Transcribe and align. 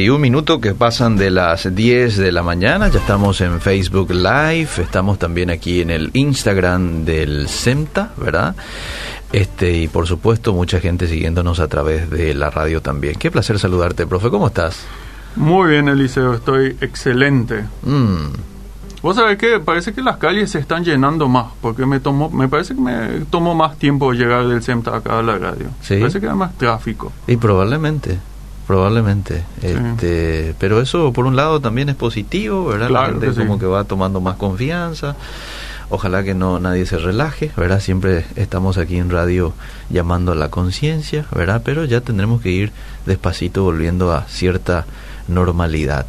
31 0.00 0.18
minutos 0.18 0.60
que 0.60 0.72
pasan 0.72 1.18
de 1.18 1.30
las 1.30 1.74
10 1.74 2.16
de 2.16 2.32
la 2.32 2.42
mañana. 2.42 2.88
Ya 2.88 3.00
estamos 3.00 3.42
en 3.42 3.60
Facebook 3.60 4.10
Live, 4.10 4.70
estamos 4.78 5.18
también 5.18 5.50
aquí 5.50 5.82
en 5.82 5.90
el 5.90 6.08
Instagram 6.14 7.04
del 7.04 7.48
SEMTA, 7.48 8.12
¿verdad? 8.16 8.56
Este, 9.30 9.76
y 9.76 9.88
por 9.88 10.06
supuesto, 10.06 10.54
mucha 10.54 10.80
gente 10.80 11.06
siguiéndonos 11.06 11.60
a 11.60 11.68
través 11.68 12.08
de 12.08 12.32
la 12.32 12.48
radio 12.48 12.80
también. 12.80 13.16
Qué 13.16 13.30
placer 13.30 13.58
saludarte, 13.58 14.06
profe. 14.06 14.30
¿Cómo 14.30 14.46
estás? 14.46 14.86
Muy 15.36 15.72
bien, 15.72 15.86
Eliseo, 15.86 16.32
estoy 16.32 16.78
excelente. 16.80 17.66
Mm, 17.82 18.28
Vos 19.02 19.16
sabés 19.16 19.36
que 19.36 19.60
parece 19.60 19.92
que 19.92 20.00
las 20.00 20.16
calles 20.16 20.50
se 20.50 20.60
están 20.60 20.82
llenando 20.82 21.28
más, 21.28 21.52
porque 21.60 21.84
me 21.84 22.00
tomó, 22.00 22.30
me 22.30 22.48
parece 22.48 22.74
que 22.74 22.80
me 22.80 23.26
tomó 23.30 23.54
más 23.54 23.76
tiempo 23.78 24.12
llegar 24.14 24.48
del 24.48 24.62
CEMTA 24.62 24.96
acá 24.96 25.18
a 25.18 25.22
la 25.22 25.36
radio. 25.36 25.66
Sí. 25.82 25.96
Parece 25.98 26.20
que 26.20 26.28
hay 26.28 26.34
más 26.36 26.56
tráfico. 26.56 27.12
y 27.26 27.36
probablemente, 27.36 28.18
probablemente. 28.70 29.42
Este, 29.62 30.54
pero 30.60 30.80
eso, 30.80 31.12
por 31.12 31.26
un 31.26 31.34
lado, 31.34 31.58
también 31.58 31.88
es 31.88 31.96
positivo, 31.96 32.66
¿verdad? 32.66 32.86
Claro 32.86 33.06
la 33.06 33.12
gente 33.14 33.26
que 33.26 33.32
sí. 33.32 33.40
como 33.40 33.58
que 33.58 33.66
va 33.66 33.82
tomando 33.82 34.20
más 34.20 34.36
confianza. 34.36 35.16
Ojalá 35.88 36.22
que 36.22 36.34
no 36.34 36.60
nadie 36.60 36.86
se 36.86 36.96
relaje, 36.96 37.50
¿verdad? 37.56 37.80
Siempre 37.80 38.24
estamos 38.36 38.78
aquí 38.78 38.98
en 38.98 39.10
radio 39.10 39.54
llamando 39.88 40.30
a 40.30 40.34
la 40.36 40.50
conciencia, 40.50 41.24
¿verdad? 41.34 41.62
Pero 41.64 41.84
ya 41.84 42.00
tendremos 42.00 42.42
que 42.42 42.50
ir 42.50 42.70
despacito 43.06 43.64
volviendo 43.64 44.12
a 44.12 44.22
cierta 44.28 44.86
normalidad. 45.26 46.06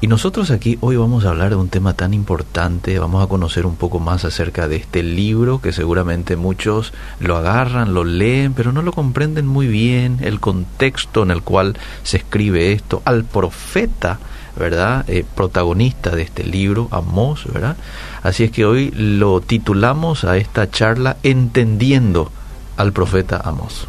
Y 0.00 0.06
nosotros 0.06 0.52
aquí 0.52 0.78
hoy 0.80 0.94
vamos 0.94 1.24
a 1.24 1.30
hablar 1.30 1.50
de 1.50 1.56
un 1.56 1.70
tema 1.70 1.92
tan 1.94 2.14
importante, 2.14 3.00
vamos 3.00 3.24
a 3.24 3.26
conocer 3.26 3.66
un 3.66 3.74
poco 3.74 3.98
más 3.98 4.24
acerca 4.24 4.68
de 4.68 4.76
este 4.76 5.02
libro 5.02 5.60
que 5.60 5.72
seguramente 5.72 6.36
muchos 6.36 6.92
lo 7.18 7.36
agarran, 7.36 7.94
lo 7.94 8.04
leen, 8.04 8.54
pero 8.54 8.70
no 8.70 8.82
lo 8.82 8.92
comprenden 8.92 9.48
muy 9.48 9.66
bien, 9.66 10.18
el 10.20 10.38
contexto 10.38 11.24
en 11.24 11.32
el 11.32 11.42
cual 11.42 11.76
se 12.04 12.18
escribe 12.18 12.70
esto, 12.70 13.02
al 13.04 13.24
profeta, 13.24 14.20
¿verdad? 14.56 15.04
Eh, 15.08 15.24
protagonista 15.34 16.14
de 16.14 16.22
este 16.22 16.44
libro, 16.44 16.86
Amós, 16.92 17.52
¿verdad? 17.52 17.76
Así 18.22 18.44
es 18.44 18.52
que 18.52 18.66
hoy 18.66 18.92
lo 18.92 19.40
titulamos 19.40 20.22
a 20.22 20.36
esta 20.36 20.70
charla 20.70 21.16
Entendiendo 21.24 22.30
al 22.76 22.92
profeta 22.92 23.40
Amós. 23.44 23.88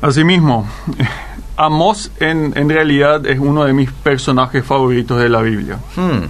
Asimismo, 0.00 0.68
Amós 1.56 2.10
en, 2.20 2.52
en 2.56 2.68
realidad 2.68 3.26
es 3.26 3.38
uno 3.38 3.64
de 3.64 3.72
mis 3.72 3.90
personajes 3.90 4.64
favoritos 4.64 5.20
de 5.20 5.28
la 5.28 5.40
Biblia. 5.42 5.78
Hmm, 5.96 6.26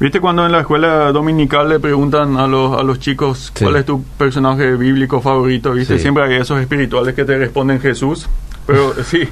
¿Viste 0.00 0.20
cuando 0.20 0.44
en 0.44 0.50
la 0.52 0.60
escuela 0.60 1.12
dominical 1.12 1.68
le 1.68 1.78
preguntan 1.78 2.36
a 2.36 2.46
los, 2.48 2.76
a 2.78 2.82
los 2.82 2.98
chicos 2.98 3.52
Sí. 3.54 3.64
cuál 3.64 3.76
es 3.76 3.86
tu 3.86 4.02
personaje 4.18 4.74
bíblico 4.76 5.20
favorito? 5.20 5.72
¿Viste? 5.72 5.96
Sí. 5.96 6.02
Siempre 6.02 6.24
hay 6.24 6.40
esos 6.40 6.60
espirituales 6.60 7.14
que 7.14 7.24
te 7.24 7.38
responden 7.38 7.80
Jesús. 7.80 8.28
Pero 8.66 8.94
sí, 9.04 9.28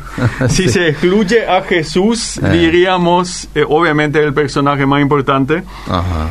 si 0.49 0.65
Sí. 0.65 0.69
se 0.69 0.89
excluye 0.91 1.49
a 1.49 1.63
Jesús, 1.63 2.39
Eh. 2.39 2.49
diríamos, 2.53 3.49
eh, 3.55 3.65
obviamente, 3.69 4.23
el 4.23 4.33
personaje 4.35 4.87
más 4.87 5.01
importante. 5.03 5.63
Ajá. 5.89 6.29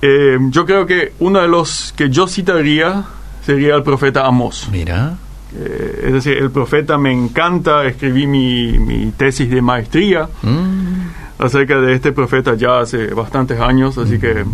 Eh, 0.00 0.38
yo 0.50 0.64
creo 0.64 0.86
que 0.86 1.12
uno 1.18 1.40
de 1.40 1.48
los 1.48 1.92
que 1.96 2.08
yo 2.08 2.26
citaría 2.28 3.04
sería 3.44 3.74
el 3.74 3.82
profeta 3.82 4.26
Amós. 4.26 4.68
Mira. 4.72 5.14
Eh, 5.54 6.04
es 6.06 6.12
decir, 6.14 6.36
el 6.38 6.50
profeta 6.50 6.96
me 6.98 7.12
encanta, 7.12 7.84
escribí 7.84 8.26
mi, 8.26 8.78
mi 8.78 9.10
tesis 9.16 9.50
de 9.50 9.60
maestría 9.60 10.28
Mm, 10.42 11.42
acerca 11.44 11.78
de 11.80 11.94
este 11.94 12.12
profeta 12.12 12.54
ya 12.54 12.80
hace 12.80 13.08
bastantes 13.08 13.60
años, 13.60 13.98
así 13.98 14.18
que 14.18 14.44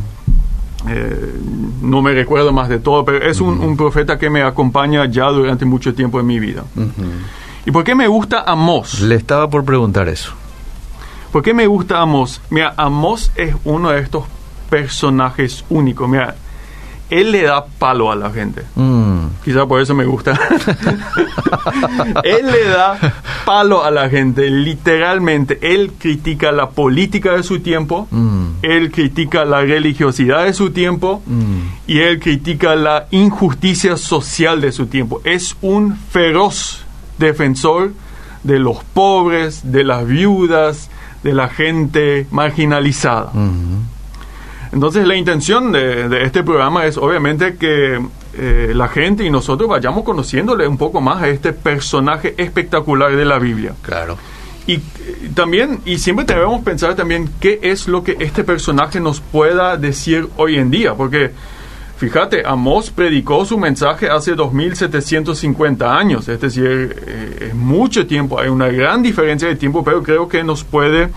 eh, 0.89 1.35
no 1.83 2.03
me 2.03 2.13
recuerdo 2.15 2.53
más 2.53 2.69
de 2.69 2.79
todo, 2.79 3.05
pero 3.05 3.25
es 3.25 3.41
un, 3.41 3.61
un 3.61 3.77
profeta 3.77 4.19
que 4.19 4.31
me 4.31 4.43
acompaña 4.43 5.05
ya 5.07 5.27
durante 5.31 5.65
mucho 5.65 5.95
tiempo 5.95 6.19
en 6.21 6.27
mi 6.27 6.39
vida. 6.39 6.65
ujú. 6.77 6.91
¿Y 7.67 7.71
por 7.71 7.85
qué 7.85 7.95
me 7.95 8.07
gusta 8.09 8.45
Amós? 8.47 9.01
Le 9.03 9.17
estaba 9.17 9.51
por 9.51 9.63
preguntar 9.65 10.09
eso. 10.09 10.33
¿Por 11.33 11.43
qué 11.43 11.53
me 11.53 11.67
gusta 11.67 12.01
Amós? 12.01 12.41
Mira, 12.49 12.73
Amós 12.79 13.31
es 13.37 13.55
uno 13.65 13.91
de 13.91 14.01
estos 14.01 14.25
personajes 14.71 15.65
únicos. 15.69 16.09
Mira, 16.09 16.35
él 17.11 17.33
le 17.33 17.43
da 17.43 17.65
palo 17.65 18.11
a 18.11 18.17
la 18.17 18.31
gente. 18.31 18.63
Mm, 18.75 19.19
Quizá 19.45 19.67
por 19.67 19.81
eso 19.81 19.95
me 19.95 20.05
gusta. 20.05 20.33
él 22.25 22.47
le 22.47 22.65
da 22.65 22.99
palo 23.45 23.85
a 23.85 23.91
la 23.91 24.11
gente, 24.11 24.51
literalmente. 24.51 25.59
Él 25.63 25.93
critica 25.99 26.53
la 26.53 26.71
política 26.71 27.33
de 27.33 27.43
su 27.43 27.61
tiempo, 27.61 28.09
mm, 28.11 28.47
él 28.63 28.91
critica 28.91 29.45
la 29.45 29.63
religiosidad 29.63 30.45
de 30.45 30.53
su 30.53 30.71
tiempo 30.71 31.23
mm. 31.27 31.59
y 31.87 32.01
él 32.01 32.21
critica 32.21 32.75
la 32.77 33.07
injusticia 33.11 33.97
social 33.97 34.61
de 34.61 34.73
su 34.73 34.87
tiempo. 34.87 35.21
Es 35.25 35.57
un 35.63 35.97
feroz 35.97 36.85
defensor 37.19 37.93
de 38.43 38.59
los 38.59 38.85
pobres, 38.85 39.73
de 39.73 39.85
las 39.85 40.07
viudas, 40.07 40.91
de 41.23 41.33
la 41.33 41.49
gente 41.49 42.27
marginalizada. 42.31 43.31
Ujú. 43.35 43.98
Entonces 44.73 45.07
la 45.07 45.17
intención 45.17 45.73
de, 45.73 46.09
de 46.09 46.25
este 46.25 46.43
programa 46.43 46.87
es 46.87 46.97
obviamente 46.97 47.57
que 47.57 47.99
eh, 48.35 48.73
la 48.75 48.89
gente 48.89 49.25
y 49.25 49.31
nosotros 49.31 49.69
vayamos 49.69 50.05
conociéndole 50.05 50.69
un 50.69 50.77
poco 50.77 51.01
más 51.01 51.23
a 51.23 51.29
este 51.29 51.53
personaje 51.53 52.35
espectacular 52.37 53.17
de 53.17 53.25
la 53.25 53.39
Biblia. 53.39 53.75
Claro. 53.83 54.17
Y 54.67 54.75
eh, 54.75 55.31
también, 55.35 55.81
y 55.87 55.99
siempre 55.99 56.27
debemos 56.27 56.63
pensar 56.63 56.95
también 56.95 57.31
qué 57.41 57.59
es 57.63 57.89
lo 57.89 58.05
que 58.05 58.17
este 58.21 58.45
personaje 58.45 59.01
nos 59.01 59.21
pueda 59.21 59.77
decir 59.77 60.29
hoy 60.37 60.57
en 60.57 60.71
día, 60.71 60.95
porque 60.95 61.33
fíjate, 61.97 62.47
Amós 62.47 62.91
predicó 62.91 63.45
su 63.45 63.59
mensaje 63.59 64.09
hace 64.09 64.35
2750 64.35 65.99
años, 65.99 66.29
es 66.29 66.41
decir, 66.41 67.03
eh, 67.07 67.49
es 67.49 67.55
mucho 67.55 68.07
tiempo, 68.07 68.39
hay 68.39 68.51
una 68.51 68.69
gran 68.69 69.03
diferencia 69.03 69.49
de 69.49 69.57
tiempo, 69.57 69.83
pero 69.83 70.03
creo 70.03 70.29
que 70.29 70.45
nos 70.45 70.65
puede 70.65 71.09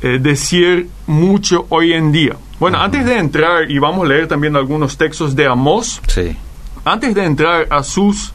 eh, 0.00 0.18
decir 0.20 0.88
mucho 1.06 1.66
hoy 1.68 1.92
en 1.92 2.12
día. 2.12 2.36
Bueno, 2.60 2.78
antes 2.78 3.04
de 3.06 3.16
entrar, 3.18 3.70
y 3.70 3.78
vamos 3.78 4.04
a 4.04 4.08
leer 4.08 4.28
también 4.28 4.54
algunos 4.54 4.96
textos 4.98 5.34
de 5.34 5.46
Amós, 5.46 6.00
Sí. 6.06 6.36
antes 6.84 7.14
de 7.14 7.24
entrar 7.24 7.66
a 7.70 7.82
sus 7.82 8.32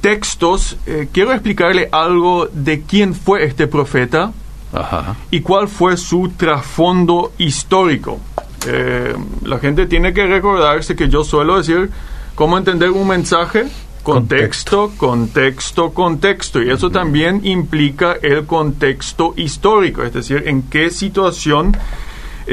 textos, 0.00 0.76
eh, 0.86 1.08
quiero 1.12 1.32
explicarle 1.32 1.88
algo 1.92 2.48
de 2.52 2.82
quién 2.82 3.14
fue 3.14 3.44
este 3.44 3.66
profeta 3.68 4.32
Ajá. 4.72 5.14
y 5.30 5.40
cuál 5.40 5.68
fue 5.68 5.96
su 5.96 6.30
trasfondo 6.36 7.32
histórico. 7.38 8.18
Eh, 8.66 9.14
la 9.44 9.58
gente 9.60 9.86
tiene 9.86 10.12
que 10.12 10.26
recordarse 10.26 10.96
que 10.96 11.08
yo 11.08 11.22
suelo 11.22 11.58
decir 11.58 11.90
cómo 12.34 12.58
entender 12.58 12.90
un 12.90 13.06
mensaje. 13.06 13.66
Contexto, 14.02 14.90
contexto, 14.96 15.90
contexto. 15.92 16.62
Y 16.62 16.70
eso 16.70 16.90
también 16.90 17.42
implica 17.44 18.16
el 18.22 18.46
contexto 18.46 19.34
histórico, 19.36 20.02
es 20.02 20.12
decir, 20.12 20.42
en 20.46 20.62
qué 20.62 20.90
situación 20.90 21.76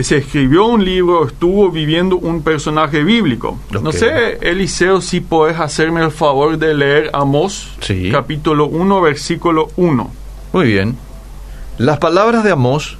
se 0.03 0.17
escribió 0.17 0.65
un 0.65 0.83
libro, 0.83 1.25
estuvo 1.27 1.69
viviendo 1.71 2.17
un 2.17 2.41
personaje 2.41 3.03
bíblico. 3.03 3.57
No 3.71 3.89
Ok. 3.89 3.95
sé, 3.95 4.37
Eliseo, 4.41 5.01
si 5.01 5.21
puedes 5.21 5.59
hacerme 5.59 6.01
el 6.03 6.11
favor 6.11 6.57
de 6.57 6.73
leer 6.73 7.09
Amós, 7.13 7.69
Sí. 7.81 8.09
capítulo 8.11 8.65
1, 8.67 9.01
versículo 9.01 9.69
1. 9.77 10.11
Muy 10.53 10.65
bien. 10.67 10.97
Las 11.77 11.97
palabras 11.99 12.43
de 12.43 12.51
Amós, 12.51 12.97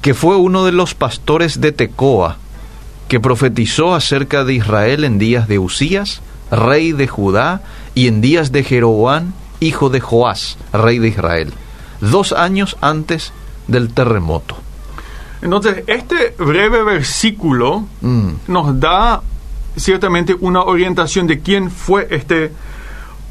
que 0.00 0.14
fue 0.14 0.36
uno 0.36 0.64
de 0.64 0.72
los 0.72 0.94
pastores 0.94 1.60
de 1.60 1.72
Tecoa, 1.72 2.36
que 3.08 3.20
profetizó 3.20 3.94
acerca 3.94 4.44
de 4.44 4.54
Israel 4.54 5.04
en 5.04 5.18
días 5.18 5.48
de 5.48 5.58
Usías, 5.58 6.20
rey 6.50 6.92
de 6.92 7.06
Judá, 7.08 7.62
y 7.94 8.06
en 8.06 8.20
días 8.20 8.52
de 8.52 8.64
Jeroboam, 8.64 9.32
hijo 9.60 9.90
de 9.90 10.00
Joás, 10.00 10.56
rey 10.72 10.98
de 10.98 11.08
Israel, 11.08 11.52
dos 12.00 12.32
años 12.32 12.76
antes 12.80 13.32
del 13.66 13.92
terremoto. 13.92 14.56
Entonces, 15.42 15.84
este 15.86 16.34
breve 16.38 16.82
versículo 16.82 17.84
Mm, 18.00 18.30
nos 18.48 18.80
da 18.80 19.22
ciertamente 19.76 20.34
una 20.40 20.62
orientación 20.62 21.26
de 21.26 21.40
quién 21.40 21.70
fue 21.70 22.08
este 22.10 22.52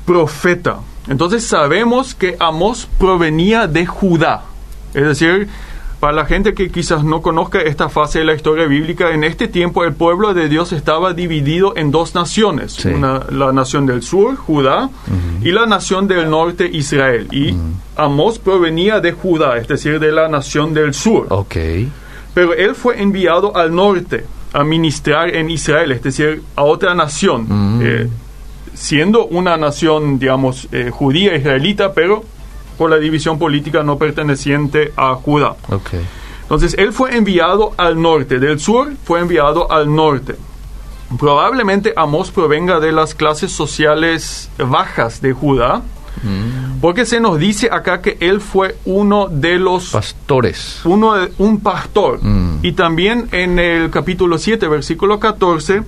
profeta. 0.05 0.79
Entonces 1.07 1.45
sabemos 1.45 2.15
que 2.15 2.35
Amós 2.39 2.87
provenía 2.97 3.67
de 3.67 3.85
Judá. 3.85 4.43
Es 4.93 5.03
decir, 5.03 5.49
para 6.07 6.15
la 6.21 6.25
gente 6.25 6.53
que 6.53 6.69
quizás 6.71 7.03
no 7.03 7.21
conozca 7.21 7.59
esta 7.59 7.89
fase 7.89 8.19
de 8.19 8.23
la 8.25 8.33
historia 8.33 8.65
bíblica, 8.65 9.11
en 9.13 9.25
este 9.25 9.49
tiempo 9.49 9.83
el 9.83 9.91
pueblo 9.93 10.33
de 10.33 10.47
Dios 10.47 10.71
estaba 10.71 11.11
dividido 11.13 11.73
en 11.75 11.91
dos 11.91 12.15
naciones. 12.15 12.71
Sí. 12.75 12.87
Una- 12.87 13.25
la 13.29 13.51
nación 13.51 13.85
del 13.85 14.01
sur, 14.03 14.37
Judá, 14.37 14.89
y 15.43 15.51
la 15.51 15.65
nación 15.65 16.07
del 16.07 16.29
norte, 16.29 16.65
Israel. 16.71 17.27
Y 17.33 17.53
Amós 17.97 18.39
provenía 18.39 19.01
de 19.01 19.11
Judá, 19.11 19.57
es 19.57 19.67
decir, 19.67 19.99
de 19.99 20.13
la 20.13 20.29
nación 20.29 20.73
del 20.73 20.93
sur. 20.93 21.27
ok. 21.29 21.55
Pero 22.33 22.53
él 22.53 22.73
fue 22.73 23.01
enviado 23.01 23.53
al 23.57 23.75
norte 23.75 24.23
a 24.53 24.63
ministrar 24.63 25.35
en 25.35 25.49
Israel, 25.49 25.91
es 25.91 26.01
decir, 26.03 26.41
a 26.55 26.63
otra 26.63 26.95
nación, 26.95 27.47
Mm. 27.49 27.79
eh, 27.83 28.07
siendo 28.73 29.25
una 29.25 29.57
nación, 29.57 30.19
digamos, 30.19 30.69
eh, 30.71 30.89
judía, 30.89 31.35
israelita, 31.35 31.91
pero 31.93 32.23
por 32.77 32.89
la 32.89 32.97
división 32.97 33.39
política 33.39 33.83
no 33.83 33.97
perteneciente 33.97 34.93
a 34.95 35.15
Judá. 35.15 35.55
Ok. 35.69 35.89
Entonces, 36.43 36.75
él 36.77 36.93
fue 36.93 37.15
enviado 37.17 37.73
al 37.77 38.01
norte, 38.01 38.39
del 38.39 38.59
sur 38.59 38.93
fue 39.03 39.19
enviado 39.19 39.71
al 39.71 39.93
norte. 39.93 40.35
Probablemente 41.19 41.93
Amós 41.95 42.31
provenga 42.31 42.79
de 42.79 42.91
las 42.91 43.15
clases 43.15 43.51
sociales 43.51 44.49
bajas 44.57 45.21
de 45.21 45.33
Judá, 45.33 45.81
Porque 46.81 47.05
se 47.05 47.19
nos 47.19 47.37
dice 47.37 47.69
acá 47.71 48.01
que 48.01 48.17
él 48.19 48.41
fue 48.41 48.75
uno 48.85 49.27
de 49.29 49.59
los 49.59 49.91
Pastores. 49.91 50.81
uno 50.83 51.13
de- 51.13 51.31
un 51.37 51.59
pastor. 51.59 52.19
Mm. 52.23 52.59
Y 52.63 52.71
también 52.71 53.27
en 53.31 53.59
el 53.59 53.89
capítulo 53.91 54.37
7, 54.39 54.67
versículo 54.67 55.19
14, 55.19 55.83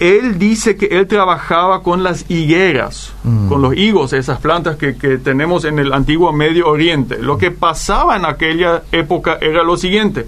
él 0.00 0.38
dice 0.38 0.76
que 0.76 0.86
él 0.86 1.06
trabajaba 1.06 1.82
con 1.82 2.02
las 2.02 2.24
higueras, 2.30 3.12
Mm. 3.24 3.48
con 3.48 3.62
los 3.62 3.76
higos, 3.76 4.12
esas 4.12 4.40
plantas 4.40 4.76
que, 4.76 4.96
que 4.96 5.18
tenemos 5.18 5.64
en 5.64 5.78
el 5.78 5.92
antiguo 5.92 6.32
Medio 6.32 6.68
Oriente. 6.68 7.18
Lo 7.18 7.38
que 7.38 7.50
pasaba 7.50 8.16
en 8.16 8.24
aquella 8.24 8.82
época 8.92 9.38
era 9.40 9.62
lo 9.62 9.76
siguiente. 9.76 10.26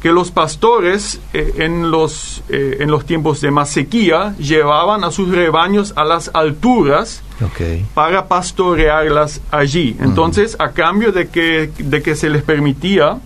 que 0.00 0.12
los 0.12 0.30
pastores 0.30 1.20
eh, 1.34 1.56
en, 1.58 1.90
los, 1.90 2.42
eh, 2.48 2.78
en 2.80 2.90
los 2.90 3.04
tiempos 3.04 3.42
de 3.42 3.50
más 3.50 3.68
sequía 3.68 4.34
llevaban 4.38 5.04
a 5.04 5.10
sus 5.10 5.28
rebaños 5.28 5.92
a 5.94 6.04
las 6.04 6.30
alturas 6.32 7.22
Ok. 7.44 7.84
para 7.92 8.26
pastorearlas 8.26 9.42
allí. 9.50 9.96
Entonces, 10.00 10.56
a 10.58 10.70
cambio 10.70 11.12
de 11.12 11.28
que, 11.28 11.70
de 11.78 12.02
que 12.02 12.14
se 12.16 12.30
les 12.30 12.42
permitía 12.42 13.18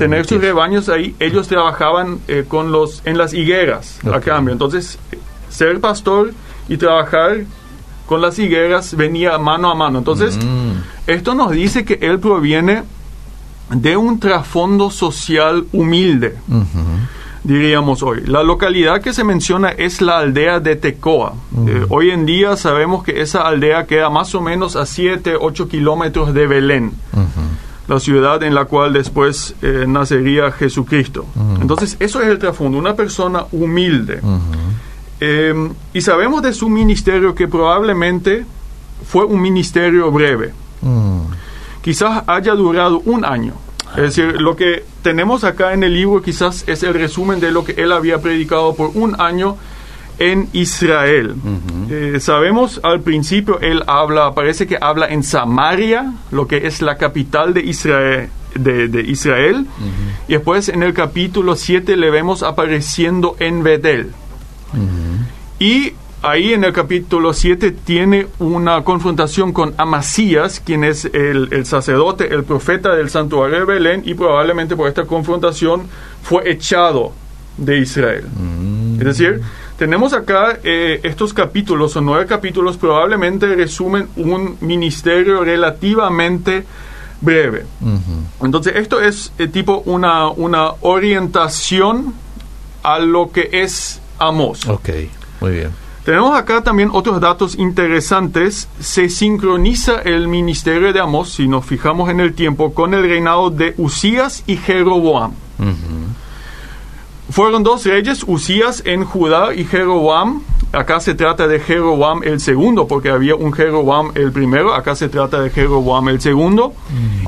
tener 0.00 0.26
sus 0.26 0.40
rebaños 0.40 0.88
ahí, 0.88 1.14
ellos 1.20 1.46
trabajaban 1.46 2.18
eh, 2.26 2.44
con 2.48 2.72
los, 2.72 3.02
en 3.04 3.16
las 3.18 3.32
higueras 3.34 3.98
a 4.04 4.16
Ok. 4.16 4.24
cambio. 4.24 4.52
Entonces, 4.52 4.98
eh, 5.12 5.18
ser 5.48 5.78
pastor 5.80 6.32
y 6.68 6.76
trabajar 6.76 7.44
con 8.06 8.20
las 8.20 8.38
higueras 8.38 8.96
venía 8.96 9.38
mano 9.38 9.70
a 9.70 9.74
mano. 9.74 9.98
Entonces, 9.98 10.36
Mm. 10.36 10.72
esto 11.06 11.34
nos 11.34 11.52
dice 11.52 11.84
que 11.84 11.98
él 12.02 12.18
proviene 12.18 12.82
de 13.70 13.96
un 13.96 14.18
trasfondo 14.18 14.90
social 14.90 15.64
humilde 15.72 16.34
Ujú. 16.48 16.82
diríamos 17.44 18.02
hoy. 18.02 18.22
La 18.26 18.42
localidad 18.42 19.00
que 19.00 19.12
se 19.12 19.22
menciona 19.24 19.68
es 19.70 20.00
la 20.02 20.18
aldea 20.18 20.58
de 20.60 20.74
Tecoa. 20.76 21.34
Mm. 21.52 21.68
Eh, 21.68 21.86
hoy 21.88 22.10
en 22.10 22.26
día 22.26 22.56
sabemos 22.56 23.04
que 23.04 23.20
esa 23.22 23.42
aldea 23.42 23.86
queda 23.86 24.10
más 24.10 24.34
o 24.34 24.40
menos 24.40 24.74
a 24.76 24.84
7, 24.86 25.36
8 25.40 25.68
kilómetros 25.68 26.34
de 26.34 26.46
Belén, 26.46 26.92
Ujú. 27.12 27.26
La 27.90 27.98
ciudad 27.98 28.40
en 28.44 28.54
la 28.54 28.66
cual 28.66 28.92
después 28.92 29.54
eh, 29.62 29.84
nacería 29.86 30.52
Jesucristo. 30.52 31.26
Mm. 31.34 31.62
Entonces, 31.62 31.96
eso 31.98 32.22
es 32.22 32.28
el 32.28 32.38
trasfondo, 32.38 32.78
una 32.78 32.94
persona 32.94 33.44
humilde. 33.50 34.20
Ujú. 34.22 34.40
Eh, 35.20 35.70
y 35.92 36.00
sabemos 36.00 36.40
de 36.42 36.52
su 36.52 36.68
ministerio 36.68 37.34
que 37.34 37.48
probablemente 37.48 38.46
fue 39.06 39.24
un 39.24 39.40
ministerio 39.42 40.10
breve 40.10 40.52
Mm. 40.82 41.20
quizás 41.82 42.22
haya 42.26 42.54
durado 42.54 43.02
un 43.04 43.24
año. 43.24 43.52
Es 43.96 44.16
decir, 44.16 44.40
lo 44.40 44.54
que 44.56 44.84
tenemos 45.02 45.44
acá 45.44 45.74
en 45.74 45.82
el 45.82 45.92
libro 45.92 46.22
quizás 46.22 46.64
es 46.66 46.82
el 46.84 46.94
resumen 46.94 47.38
de 47.40 47.50
lo 47.50 47.64
que 47.64 47.72
él 47.72 47.92
había 47.92 48.18
predicado 48.22 48.74
por 48.74 48.92
un 48.94 49.20
año 49.20 49.56
en 50.20 50.48
Israel. 50.52 51.34
Ujú. 51.34 51.92
Eh, 51.92 52.20
sabemos 52.20 52.78
al 52.84 53.00
principio 53.00 53.58
él 53.60 53.82
habla, 53.88 54.32
parece 54.32 54.68
que 54.68 54.78
habla 54.80 55.06
en 55.08 55.24
Samaria, 55.24 56.12
lo 56.30 56.46
que 56.46 56.68
es 56.68 56.80
la 56.82 56.96
capital 56.96 57.52
de 57.52 57.62
Israel. 57.62 58.28
De, 58.52 58.88
de 58.88 59.02
Israel 59.02 59.64
y 60.26 60.32
después 60.32 60.68
en 60.68 60.82
el 60.82 60.92
capítulo 60.92 61.54
7 61.54 61.96
le 61.96 62.10
vemos 62.10 62.42
apareciendo 62.42 63.36
en 63.38 63.62
Betel 63.62 64.10
Ujú. 64.72 65.24
y 65.60 65.92
ahí 66.22 66.52
en 66.52 66.64
el 66.64 66.72
capítulo 66.72 67.32
7 67.32 67.70
tiene 67.70 68.26
una 68.38 68.82
confrontación 68.82 69.52
con 69.52 69.74
Amasías, 69.76 70.60
quien 70.60 70.84
es 70.84 71.04
el, 71.06 71.48
el 71.52 71.64
sacerdote, 71.64 72.34
el 72.34 72.44
profeta 72.44 72.94
del 72.94 73.08
santuario 73.08 73.60
de 73.60 73.64
Belén, 73.64 74.02
y 74.04 74.14
probablemente 74.14 74.76
por 74.76 74.88
esta 74.88 75.04
confrontación 75.04 75.86
fue 76.22 76.50
echado 76.50 77.12
de 77.56 77.78
Israel. 77.78 78.24
Mm. 78.34 78.98
Es 78.98 79.04
decir, 79.04 79.40
tenemos 79.80 80.12
acá 80.12 80.58
eh, 80.62 81.00
estos 81.04 81.32
capítulos, 81.32 81.92
son 81.92 82.04
nueve 82.04 82.26
capítulos, 82.26 82.76
probablemente 82.76 83.46
resumen 83.56 84.10
un 84.16 84.58
ministerio 84.60 85.42
relativamente 85.42 86.66
breve. 87.22 87.64
Ujú. 87.80 88.44
Entonces, 88.44 88.74
esto 88.76 89.00
es 89.00 89.32
eh, 89.38 89.48
tipo 89.48 89.78
una, 89.86 90.28
una 90.28 90.72
orientación 90.82 92.12
a 92.82 92.98
lo 92.98 93.32
que 93.32 93.48
es 93.50 94.02
Amós. 94.18 94.68
Ok, 94.68 94.90
muy 95.40 95.52
bien. 95.52 95.70
Tenemos 96.04 96.36
acá 96.36 96.62
también 96.62 96.90
otros 96.92 97.18
datos 97.18 97.54
interesantes. 97.54 98.68
Se 98.80 99.08
sincroniza 99.08 100.02
el 100.02 100.28
ministerio 100.28 100.92
de 100.92 101.00
Amós, 101.00 101.30
si 101.30 101.48
nos 101.48 101.64
fijamos 101.64 102.10
en 102.10 102.20
el 102.20 102.34
tiempo, 102.34 102.74
con 102.74 102.92
el 102.92 103.02
reinado 103.04 103.48
de 103.48 103.72
Usías 103.78 104.44
y 104.46 104.58
Jeroboam. 104.58 105.32
Ujú. 105.58 106.19
Fueron 107.30 107.62
dos 107.62 107.84
reyes, 107.84 108.24
Usías 108.26 108.82
en 108.84 109.04
Judá 109.04 109.54
y 109.54 109.64
Jeroboam. 109.64 110.42
Acá 110.72 111.00
se 111.00 111.14
trata 111.14 111.46
de 111.46 111.60
Jeroboam 111.60 112.22
el 112.24 112.40
segundo, 112.40 112.88
porque 112.88 113.10
había 113.10 113.36
un 113.36 113.52
Jeroboam 113.52 114.10
el 114.14 114.32
primero. 114.32 114.74
Acá 114.74 114.96
se 114.96 115.08
trata 115.08 115.40
de 115.40 115.50
Jeroboam 115.50 116.08
el 116.08 116.20
segundo. 116.20 116.74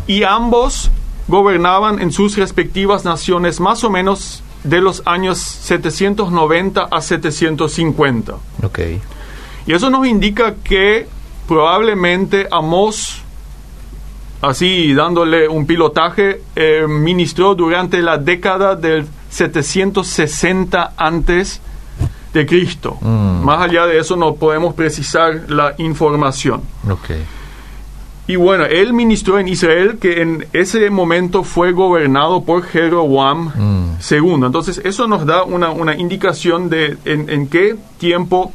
Y 0.09 0.25
ambos 0.25 0.91
gobernaban 1.29 2.01
en 2.01 2.11
sus 2.11 2.37
respectivas 2.37 3.05
naciones 3.05 3.61
más 3.61 3.85
o 3.85 3.91
menos 3.91 4.43
de 4.65 4.81
los 4.81 5.03
años 5.07 5.39
790 5.39 6.83
a 6.91 7.01
750. 7.01 8.35
Ok. 8.63 8.79
Y 9.67 9.73
eso 9.73 9.89
nos 9.89 10.07
indica 10.07 10.57
que 10.65 11.07
probablemente 11.47 12.49
Amós, 12.51 13.23
así 14.41 14.95
dándole 14.95 15.49
un 15.49 15.67
pilotaje, 15.67 16.43
eh, 16.57 16.87
ministró 16.89 17.55
durante 17.55 18.03
la 18.03 18.19
década 18.19 18.75
del 18.75 19.07
760 19.33 20.93
antes 20.97 21.61
de 22.33 22.47
Cristo. 22.47 22.99
Mm. 23.01 23.45
Más 23.45 23.63
allá 23.63 23.87
de 23.87 23.99
eso 23.99 24.17
no 24.17 24.35
podemos 24.37 24.75
precisar 24.75 25.45
la 25.49 25.75
información. 25.79 26.63
Ok. 26.89 27.11
Y 28.29 28.37
bueno, 28.37 28.65
él 28.65 28.93
ministró 28.93 29.39
en 29.39 29.49
Israel 29.49 29.99
que 30.01 30.23
en 30.23 30.47
ese 30.53 30.89
momento 30.91 31.43
fue 31.43 31.73
gobernado 31.73 32.45
por 32.45 32.63
Jeroboam 32.63 33.51
Mm. 33.55 33.97
II. 34.11 34.45
Entonces 34.47 34.81
eso 34.85 35.07
nos 35.09 35.27
da 35.27 35.43
una, 35.43 35.71
una 35.71 35.97
indicación 35.97 36.69
de 36.71 36.97
en, 37.05 37.29
en 37.29 37.49
qué 37.49 37.77
tiempo 37.99 38.53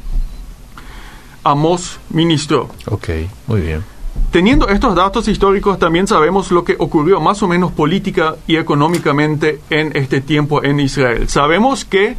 Amós 1.44 1.98
ministró. 2.10 2.68
Ok, 2.86 3.08
muy 3.46 3.60
bien. 3.60 3.84
Teniendo 4.30 4.68
estos 4.68 4.94
datos 4.94 5.26
históricos, 5.26 5.78
también 5.78 6.06
sabemos 6.06 6.50
lo 6.50 6.62
que 6.62 6.76
ocurrió 6.78 7.18
más 7.18 7.42
o 7.42 7.48
menos 7.48 7.72
política 7.72 8.36
y 8.46 8.56
económicamente 8.56 9.60
en 9.70 9.96
este 9.96 10.20
tiempo 10.20 10.62
en 10.62 10.80
Israel. 10.80 11.28
Sabemos 11.30 11.86
que 11.86 12.14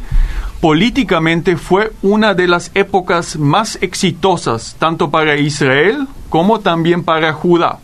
políticamente 0.60 1.56
fue 1.56 1.92
una 2.02 2.34
de 2.34 2.48
las 2.48 2.72
épocas 2.74 3.38
más 3.38 3.78
exitosas, 3.80 4.74
tanto 4.78 5.10
para 5.10 5.36
Israel 5.36 6.08
como 6.28 6.58
también 6.58 7.04
para 7.04 7.32
Judá. 7.32 7.78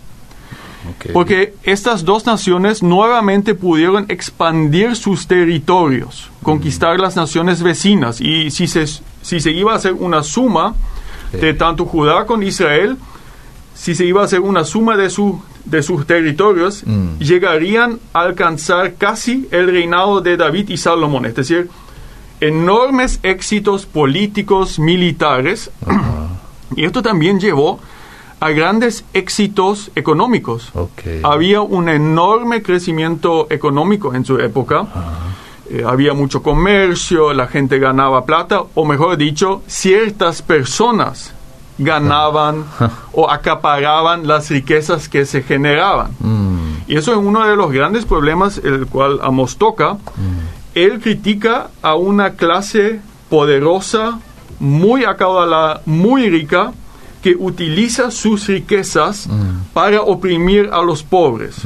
Ok. 0.91 1.13
Porque 1.13 1.55
estas 1.63 2.05
dos 2.05 2.27
naciones 2.27 2.83
nuevamente 2.83 3.55
pudieron 3.55 4.07
expandir 4.09 4.97
sus 4.97 5.29
territorios, 5.29 6.31
conquistar 6.43 6.99
las 6.99 7.15
naciones 7.15 7.63
vecinas. 7.63 8.21
Y 8.21 8.51
si 8.51 8.67
se, 8.67 8.87
si 9.23 9.41
se 9.41 9.53
iba 9.53 9.73
a 9.73 9.77
hacer 9.77 9.93
una 9.93 10.23
suma 10.23 10.75
Sí. 11.33 11.39
de 11.39 11.55
tanto 11.55 11.87
Judá 11.87 12.25
con 12.25 12.45
Israel, 12.45 12.97
si 13.77 13.95
se 13.95 14.05
iba 14.07 14.23
a 14.23 14.25
hacer 14.25 14.41
una 14.41 14.65
suma 14.65 14.97
de, 14.97 15.11
su, 15.11 15.41
de 15.67 15.83
sus 15.83 16.07
territorios, 16.07 16.83
Mm. 16.87 17.19
llegarían 17.19 18.01
a 18.15 18.21
alcanzar 18.23 18.95
casi 18.95 19.47
el 19.51 19.67
reinado 19.71 20.21
de 20.23 20.37
David 20.37 20.71
y 20.71 20.77
Salomón. 20.79 21.27
Es 21.27 21.35
decir, 21.35 21.69
enormes 22.41 23.21
éxitos 23.23 23.87
políticos, 23.87 24.79
militares. 24.79 25.71
Ajá. 25.87 26.29
Y 26.75 26.85
esto 26.85 27.03
también 27.03 27.39
llevó 27.39 27.79
a 28.41 28.51
grandes 28.51 29.05
éxitos 29.15 29.91
económicos. 29.95 30.71
Ok. 30.75 31.23
Había 31.23 31.61
un 31.61 31.89
enorme 31.89 32.63
crecimiento 32.63 33.47
económico 33.51 34.15
en 34.15 34.25
su 34.25 34.39
época. 34.39 34.87
Eh, 35.71 35.83
había 35.87 36.13
mucho 36.15 36.43
comercio, 36.43 37.33
la 37.33 37.47
gente 37.47 37.79
ganaba 37.79 38.25
plata, 38.25 38.63
o 38.75 38.85
mejor 38.85 39.17
dicho, 39.17 39.63
ciertas 39.67 40.43
personas 40.43 41.33
ganaban 41.79 42.65
o 43.13 43.31
acaparaban 43.31 44.27
las 44.27 44.51
riquezas 44.51 45.09
que 45.09 45.27
se 45.27 45.43
generaban. 45.43 46.13
Mm. 46.21 46.57
Y 46.89 46.97
eso 46.97 47.13
es 47.13 47.19
uno 47.19 47.47
de 47.47 47.57
los 47.57 47.71
grandes 47.73 48.05
problemas 48.05 48.59
el 48.59 48.87
cual 48.87 49.19
Amos 49.23 49.57
toca. 49.57 49.99
Él 50.75 51.01
critica 51.01 51.69
a 51.83 51.95
una 51.95 52.35
clase 52.35 53.01
poderosa, 53.29 54.21
muy 54.61 55.05
acaudalada, 55.05 55.83
muy 55.85 56.29
rica, 56.31 56.73
que 57.23 57.35
utiliza 57.39 58.11
sus 58.11 58.47
riquezas 58.47 59.27
Mm. 59.27 59.73
para 59.73 60.01
oprimir 60.03 60.71
a 60.73 60.83
los 60.83 61.03
pobres. 61.03 61.57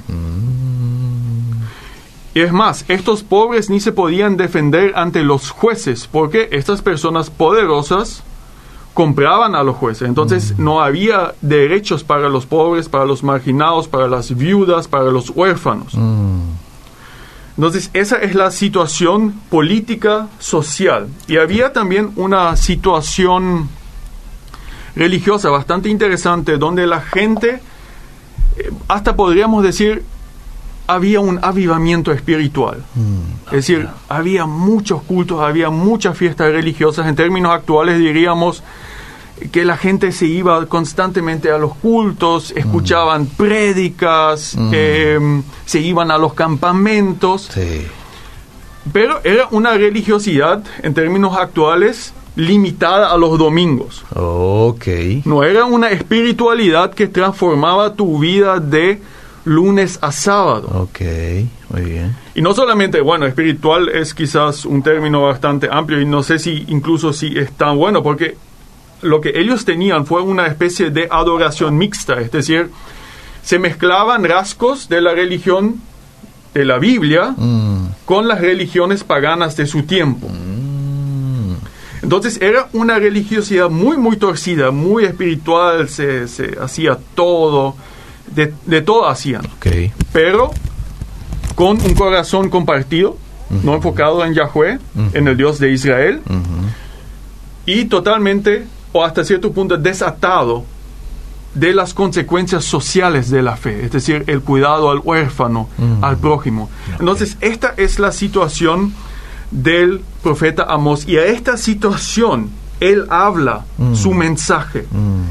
Y 2.32 2.40
es 2.40 2.52
más, 2.52 2.84
estos 2.88 3.22
pobres 3.24 3.68
ni 3.70 3.80
se 3.80 3.90
podían 3.92 4.36
defender 4.36 4.92
ante 4.96 5.22
los 5.24 5.50
jueces, 5.50 6.08
porque 6.10 6.48
estas 6.52 6.80
personas 6.80 7.28
poderosas 7.28 8.22
compraban 8.94 9.54
a 9.54 9.62
los 9.62 9.76
jueces. 9.76 10.09
Entonces 10.09 10.59
no 10.59 10.82
había 10.82 11.35
derechos 11.40 12.04
para 12.04 12.28
los 12.28 12.47
pobres, 12.47 12.88
para 12.88 13.04
los 13.04 13.23
marginados, 13.23 13.88
para 13.88 14.09
las 14.09 14.37
viudas, 14.37 14.88
para 14.88 15.11
los 15.11 15.30
huérfanos. 15.30 15.94
Mm. 15.94 16.40
Entonces, 17.56 17.90
esa 17.92 18.16
es 18.16 18.35
la 18.35 18.50
situación 18.50 19.35
política, 19.50 20.28
social. 20.38 21.09
Y 21.28 21.37
había 21.37 21.75
también 21.75 22.11
una 22.16 22.56
situación 22.56 23.68
religiosa 24.97 25.50
bastante 25.50 25.88
interesante 25.88 26.56
donde 26.56 26.87
la 26.87 27.02
gente, 27.02 27.61
eh, 28.56 28.70
hasta 28.88 29.14
podríamos 29.14 29.62
decir, 29.62 30.04
había 30.94 31.20
un 31.20 31.38
avivamiento 31.42 32.12
espiritual. 32.12 32.78
Mm, 32.94 33.47
Es 33.47 33.52
decir, 33.66 33.88
había 34.09 34.47
muchos 34.47 35.02
cultos, 35.02 35.40
había 35.40 35.70
muchas 35.70 36.16
fiestas 36.16 36.52
religiosas. 36.52 37.06
En 37.06 37.16
términos 37.16 37.52
actuales 37.52 37.99
diríamos 37.99 38.62
que 39.52 39.64
la 39.64 39.76
gente 39.76 40.12
se 40.12 40.26
iba 40.26 40.66
constantemente 40.66 41.50
a 41.50 41.59
los 41.59 41.75
cultos, 41.76 42.52
escuchaban 42.54 43.26
prédicas, 43.26 44.54
Mm. 44.56 44.70
eh, 44.75 45.42
se 45.64 45.80
iban 45.80 46.11
a 46.11 46.18
los 46.18 46.35
campamentos. 46.35 47.49
Sí. 47.52 47.87
Pero 48.92 49.20
era 49.25 49.47
una 49.50 49.73
religiosidad, 49.75 50.62
en 50.82 50.94
términos 50.94 51.37
actuales, 51.37 52.12
limitada 52.37 53.12
a 53.12 53.16
los 53.18 53.38
domingos. 53.38 54.04
Ok. 54.14 54.87
No 55.25 55.42
era 55.42 55.64
una 55.64 55.90
espiritualidad 55.90 56.92
que 56.94 57.06
transformaba 57.09 57.94
tu 57.94 58.18
vida 58.18 58.59
de 58.61 59.00
lunes 59.44 59.99
a 60.02 60.12
sábado. 60.12 60.68
Ok. 60.82 61.00
Muy 61.70 61.82
bien. 61.82 62.16
Y 62.35 62.42
no 62.42 62.52
solamente, 62.52 63.00
bueno, 63.00 63.26
espiritual 63.26 63.88
es 63.88 64.12
quizás 64.14 64.64
un 64.64 64.82
término 64.82 65.23
bastante 65.23 65.68
amplio 65.70 66.00
y 66.00 66.06
no 66.06 66.23
sé 66.23 66.38
si 66.38 66.64
incluso 66.68 67.12
si 67.12 67.38
es 67.38 67.52
tan 67.52 67.76
bueno, 67.76 68.02
porque 68.02 68.37
lo 69.02 69.20
que 69.20 69.32
ellos 69.40 69.64
tenían 69.64 70.04
fue 70.06 70.20
una 70.23 70.47
especie 70.47 70.90
de 70.90 71.09
adoración 71.11 71.78
mixta, 71.78 72.20
es 72.20 72.30
decir, 72.30 72.70
se 73.42 73.59
mezclaban 73.59 74.25
rasgos 74.25 74.88
de 74.88 75.00
la 75.00 75.14
religión 75.14 75.80
de 76.52 76.64
la 76.64 76.78
Biblia 76.78 77.35
Mm, 77.37 77.87
con 78.04 78.26
las 78.28 78.40
religiones 78.40 79.04
paganas 79.04 79.56
de 79.56 79.66
su 79.66 79.85
tiempo. 79.85 80.28
mm, 80.28 81.54
Entonces 82.02 82.40
era 82.42 82.68
una 82.73 82.99
religiosidad 82.99 83.70
muy, 83.70 83.97
muy 83.97 84.16
torcida, 84.16 84.70
muy 84.70 85.04
espiritual, 85.04 85.88
se, 85.88 86.26
se 86.28 86.56
hacía 86.61 86.99
todo, 87.14 87.76
de, 88.34 88.52
de 88.66 88.82
todo 88.82 89.08
hacían, 89.08 89.44
ok. 89.46 89.66
pero 90.12 90.50
con 91.54 91.80
un 91.82 91.94
corazón 91.94 92.49
compartido, 92.49 93.16
no 93.64 93.75
enfocado 93.75 94.25
en 94.25 94.32
Yahweh, 94.34 94.78
Ujú. 94.94 95.10
en 95.12 95.28
el 95.28 95.37
Dios 95.37 95.58
de 95.58 95.72
Israel, 95.72 96.22
Ujú. 96.28 96.40
y 97.66 97.84
totalmente, 97.87 98.66
o 98.92 99.04
hasta 99.04 99.25
cierto 99.25 99.52
punto, 99.52 99.76
desatado 99.76 100.64
de 101.54 101.75
las 101.75 101.92
consecuencias 101.94 102.64
sociales 102.64 103.28
de 103.28 103.42
la 103.42 103.56
fe, 103.56 103.84
es 103.84 103.90
decir, 103.90 104.22
el 104.28 104.40
cuidado 104.40 104.90
al 104.90 105.00
huérfano, 105.02 105.68
al 106.00 106.16
prójimo. 106.16 106.70
Entonces, 107.00 107.37
esta 107.40 107.75
es 107.76 107.99
la 107.99 108.12
situación 108.12 108.94
del 109.50 110.00
profeta 110.22 110.62
Amós, 110.68 111.08
y 111.08 111.16
a 111.16 111.25
esta 111.26 111.56
situación 111.56 112.50
él 112.78 113.04
habla 113.10 113.64
su 113.94 114.14
mensaje. 114.14 114.87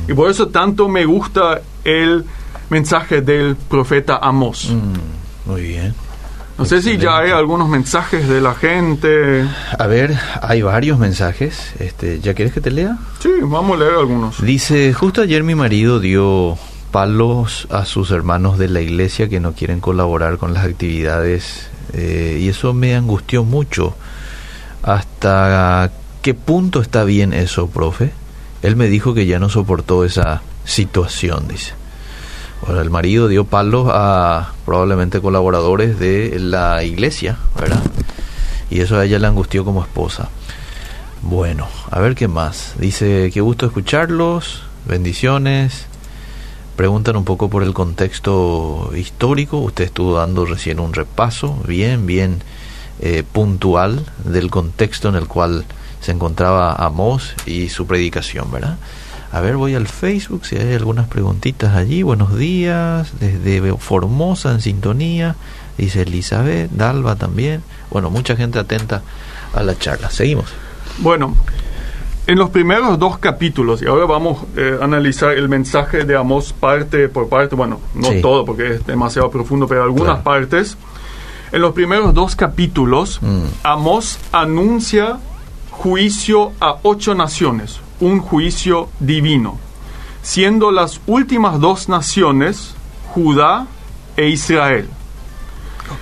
Y 0.09 0.13
por 0.13 0.29
eso 0.29 0.49
tanto 0.49 0.89
me 0.89 1.05
gusta 1.05 1.61
el 1.85 2.25
mensaje 2.69 3.21
del 3.21 3.55
profeta 3.55 4.17
Amós. 4.21 4.69
Mm, 4.69 5.49
Muy 5.49 5.61
bien. 5.61 5.95
No 6.57 6.65
sé 6.65 6.81
si 6.81 6.97
ya 6.97 7.19
hay 7.19 7.31
algunos 7.31 7.69
mensajes 7.69 8.27
de 8.27 8.41
la 8.41 8.53
gente. 8.53 9.45
A 9.77 9.87
ver, 9.87 10.17
hay 10.41 10.61
varios 10.61 10.99
mensajes. 10.99 11.73
Este, 11.79 12.19
¿Ya 12.19 12.33
quieres 12.33 12.53
que 12.53 12.59
te 12.59 12.69
lea? 12.69 12.97
Sí, 13.19 13.29
vamos 13.41 13.77
a 13.77 13.79
leer 13.79 13.93
algunos. 13.93 14.41
Dice, 14.41 14.91
justo 14.93 15.21
ayer 15.21 15.41
mi 15.43 15.55
marido 15.55 16.01
dio 16.01 16.57
palos 16.91 17.65
a 17.71 17.85
sus 17.85 18.11
hermanos 18.11 18.57
de 18.57 18.67
la 18.67 18.81
iglesia 18.81 19.29
que 19.29 19.39
no 19.39 19.53
quieren 19.53 19.79
colaborar 19.79 20.37
con 20.37 20.53
las 20.53 20.65
actividades 20.65 21.69
eh, 21.93 22.39
y 22.41 22.49
eso 22.49 22.73
me 22.73 22.93
angustió 22.93 23.45
mucho. 23.45 23.95
¿Hasta 24.83 25.91
qué 26.21 26.33
punto 26.33 26.81
está 26.81 27.05
bien 27.05 27.31
eso, 27.31 27.69
profe? 27.69 28.11
Él 28.63 28.75
me 28.75 28.87
dijo 28.87 29.13
que 29.13 29.25
ya 29.25 29.39
no 29.39 29.47
soportó 29.47 30.03
esa 30.03 30.41
situación, 30.65 31.47
dice. 31.47 31.73
Bueno, 32.61 32.81
el 32.81 32.89
marido 32.89 33.27
dio 33.27 33.45
palos 33.45 33.87
a 33.91 34.53
probablemente 34.65 35.21
colaboradores 35.21 35.97
de 35.99 36.37
la 36.39 36.83
iglesia, 36.83 37.37
¿verdad? 37.59 37.81
Y 38.69 38.81
eso 38.81 38.97
a 38.97 39.05
ella 39.05 39.17
le 39.19 39.27
angustió 39.27 39.65
como 39.65 39.81
esposa. 39.81 40.29
Bueno, 41.21 41.67
a 41.89 41.99
ver 41.99 42.15
qué 42.15 42.27
más. 42.27 42.73
Dice, 42.77 43.31
qué 43.33 43.41
gusto 43.41 43.65
escucharlos, 43.65 44.63
bendiciones. 44.85 45.85
Preguntan 46.75 47.17
un 47.17 47.25
poco 47.25 47.49
por 47.49 47.63
el 47.63 47.73
contexto 47.73 48.91
histórico. 48.95 49.57
Usted 49.57 49.85
estuvo 49.85 50.15
dando 50.15 50.45
recién 50.45 50.79
un 50.79 50.93
repaso 50.93 51.57
bien, 51.67 52.05
bien 52.05 52.41
eh, 53.01 53.23
puntual 53.29 54.05
del 54.23 54.49
contexto 54.49 55.09
en 55.09 55.15
el 55.15 55.27
cual 55.27 55.65
se 56.01 56.11
encontraba 56.11 56.73
Amós 56.73 57.33
y 57.45 57.69
su 57.69 57.85
predicación, 57.85 58.51
¿verdad? 58.51 58.77
A 59.31 59.41
ver, 59.41 59.57
voy 59.57 59.75
al 59.75 59.87
Facebook 59.87 60.45
si 60.45 60.55
hay 60.55 60.73
algunas 60.73 61.07
preguntitas 61.07 61.75
allí. 61.75 62.01
Buenos 62.01 62.35
días, 62.35 63.13
desde 63.19 63.61
Formosa 63.77 64.51
en 64.51 64.61
sintonía, 64.61 65.35
dice 65.77 66.01
Elizabeth, 66.01 66.71
Dalva 66.71 67.15
también. 67.15 67.61
Bueno, 67.91 68.09
mucha 68.09 68.35
gente 68.35 68.57
atenta 68.57 69.03
a 69.53 69.61
la 69.61 69.77
charla. 69.77 70.09
Seguimos. 70.09 70.45
Bueno, 70.97 71.35
en 72.25 72.39
los 72.39 72.49
primeros 72.49 72.97
dos 72.97 73.19
capítulos, 73.19 73.83
y 73.83 73.85
ahora 73.85 74.05
vamos 74.05 74.39
eh, 74.57 74.77
a 74.81 74.83
analizar 74.85 75.31
el 75.37 75.47
mensaje 75.47 76.05
de 76.05 76.15
Amós 76.17 76.51
parte 76.51 77.07
por 77.07 77.29
parte, 77.29 77.53
bueno, 77.55 77.79
no 77.93 78.09
Sí. 78.11 78.21
todo 78.21 78.45
porque 78.45 78.75
es 78.75 78.85
demasiado 78.87 79.29
profundo, 79.29 79.67
pero 79.67 79.83
algunas 79.83 80.21
Claro. 80.21 80.23
partes. 80.23 80.75
En 81.51 81.61
los 81.61 81.73
primeros 81.73 82.15
dos 82.15 82.35
capítulos, 82.35 83.19
Mm. 83.21 83.43
Amós 83.63 84.17
anuncia 84.31 85.17
juicio 85.69 86.51
a 86.59 86.77
ocho 86.83 87.13
naciones, 87.15 87.79
un 87.99 88.19
juicio 88.19 88.89
divino, 88.99 89.57
siendo 90.21 90.71
las 90.71 91.01
últimas 91.07 91.59
dos 91.59 91.89
naciones 91.89 92.75
Judá 93.13 93.67
e 94.17 94.27
Israel. 94.29 94.87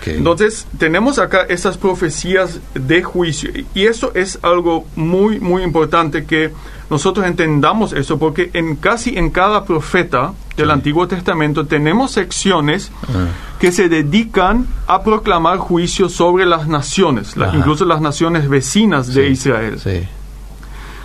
Entonces, 0.06 0.68
tenemos 0.78 1.18
acá 1.18 1.44
esas 1.48 1.78
profecías 1.78 2.60
de 2.74 3.04
juicio. 3.04 3.50
Y 3.74 3.86
eso 3.86 4.12
es 4.16 4.38
algo 4.42 4.86
muy, 4.98 5.40
muy 5.40 5.64
importante 5.64 6.26
que 6.26 6.52
nosotros 6.90 7.26
entendamos 7.26 7.94
eso, 7.94 8.18
porque 8.20 8.50
en 8.54 8.76
casi 8.76 9.18
en 9.18 9.30
cada 9.30 9.64
profeta 9.66 10.34
del 10.58 10.68
Sí. 10.68 10.72
Antiguo 10.72 11.08
Testamento 11.08 11.66
tenemos 11.66 12.12
secciones 12.12 12.92
Ah. 13.04 13.28
que 13.60 13.72
se 13.72 13.88
dedican 13.90 14.68
a 14.88 15.04
proclamar 15.04 15.58
juicio 15.58 16.10
sobre 16.10 16.46
las 16.46 16.68
naciones, 16.68 17.36
la- 17.38 17.54
incluso 17.56 17.86
las 17.86 18.02
naciones 18.02 18.48
vecinas 18.50 19.08
de 19.14 19.26
Sí, 19.28 19.32
Israel. 19.32 19.80
Sí. 19.80 20.08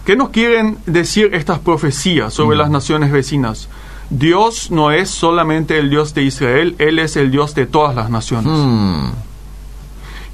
¿Qué 0.05 0.17
nos 0.17 0.31
quieren 0.31 0.79
decir 0.87 1.31
estas 1.35 1.59
profecías 1.61 2.35
sobre 2.35 2.57
Mm. 2.57 2.61
las 2.61 2.71
naciones 2.71 3.13
vecinas? 3.13 3.69
Dios 4.11 4.71
no 4.71 4.91
es 4.91 5.09
solamente 5.11 5.79
el 5.79 5.89
Dios 5.91 6.13
de 6.15 6.23
Israel, 6.23 6.75
Él 6.79 6.99
es 6.99 7.17
el 7.17 7.31
Dios 7.31 7.55
de 7.55 7.67
todas 7.67 7.95
las 7.95 8.11
naciones. 8.11 8.47
Mm, 8.53 9.11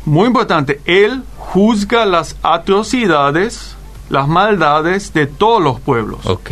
Muy 0.06 0.26
importante, 0.26 0.80
Él 0.86 1.22
juzga 1.36 2.06
las 2.06 2.36
atrocidades, 2.42 3.76
las 4.08 4.26
maldades 4.26 5.12
de 5.12 5.26
todos 5.26 5.62
los 5.62 5.80
pueblos. 5.80 6.24
ok. 6.24 6.50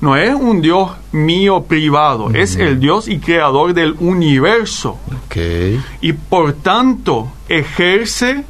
No 0.00 0.14
es 0.16 0.32
un 0.32 0.60
Dios 0.62 0.92
mío 1.10 1.64
privado, 1.64 2.30
es 2.32 2.54
el 2.54 2.78
Dios 2.78 3.08
y 3.08 3.18
creador 3.18 3.74
del 3.74 3.96
universo. 3.98 4.96
Ok. 5.26 5.36
Y 6.00 6.12
por 6.12 6.52
tanto 6.52 7.26
ejerce 7.48 8.44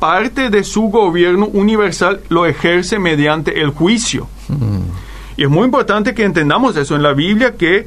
parte 0.00 0.50
de 0.50 0.64
su 0.64 0.82
gobierno 0.88 1.46
universal, 1.46 2.20
lo 2.28 2.46
ejerce 2.46 2.98
mediante 2.98 3.60
el 3.60 3.70
juicio. 3.70 4.26
Mm, 4.48 4.80
Y 5.36 5.44
es 5.44 5.48
muy 5.50 5.64
importante 5.64 6.12
que 6.14 6.24
entendamos 6.24 6.76
eso 6.76 6.96
en 6.96 7.02
la 7.02 7.12
Biblia, 7.12 7.54
que 7.56 7.86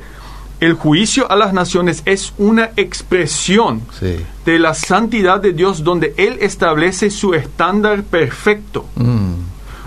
el 0.60 0.74
juicio 0.76 1.30
a 1.30 1.36
las 1.36 1.52
naciones 1.54 2.02
es 2.06 2.34
una 2.38 2.70
expresión 2.78 3.82
sí. 4.00 4.16
de 4.46 4.60
la 4.60 4.74
santidad 4.74 5.42
de 5.42 5.52
Dios 5.54 5.84
donde 5.84 6.14
Él 6.18 6.38
establece 6.40 7.10
su 7.12 7.34
estándar 7.34 8.04
perfecto, 8.04 8.86
Mm, 8.96 9.34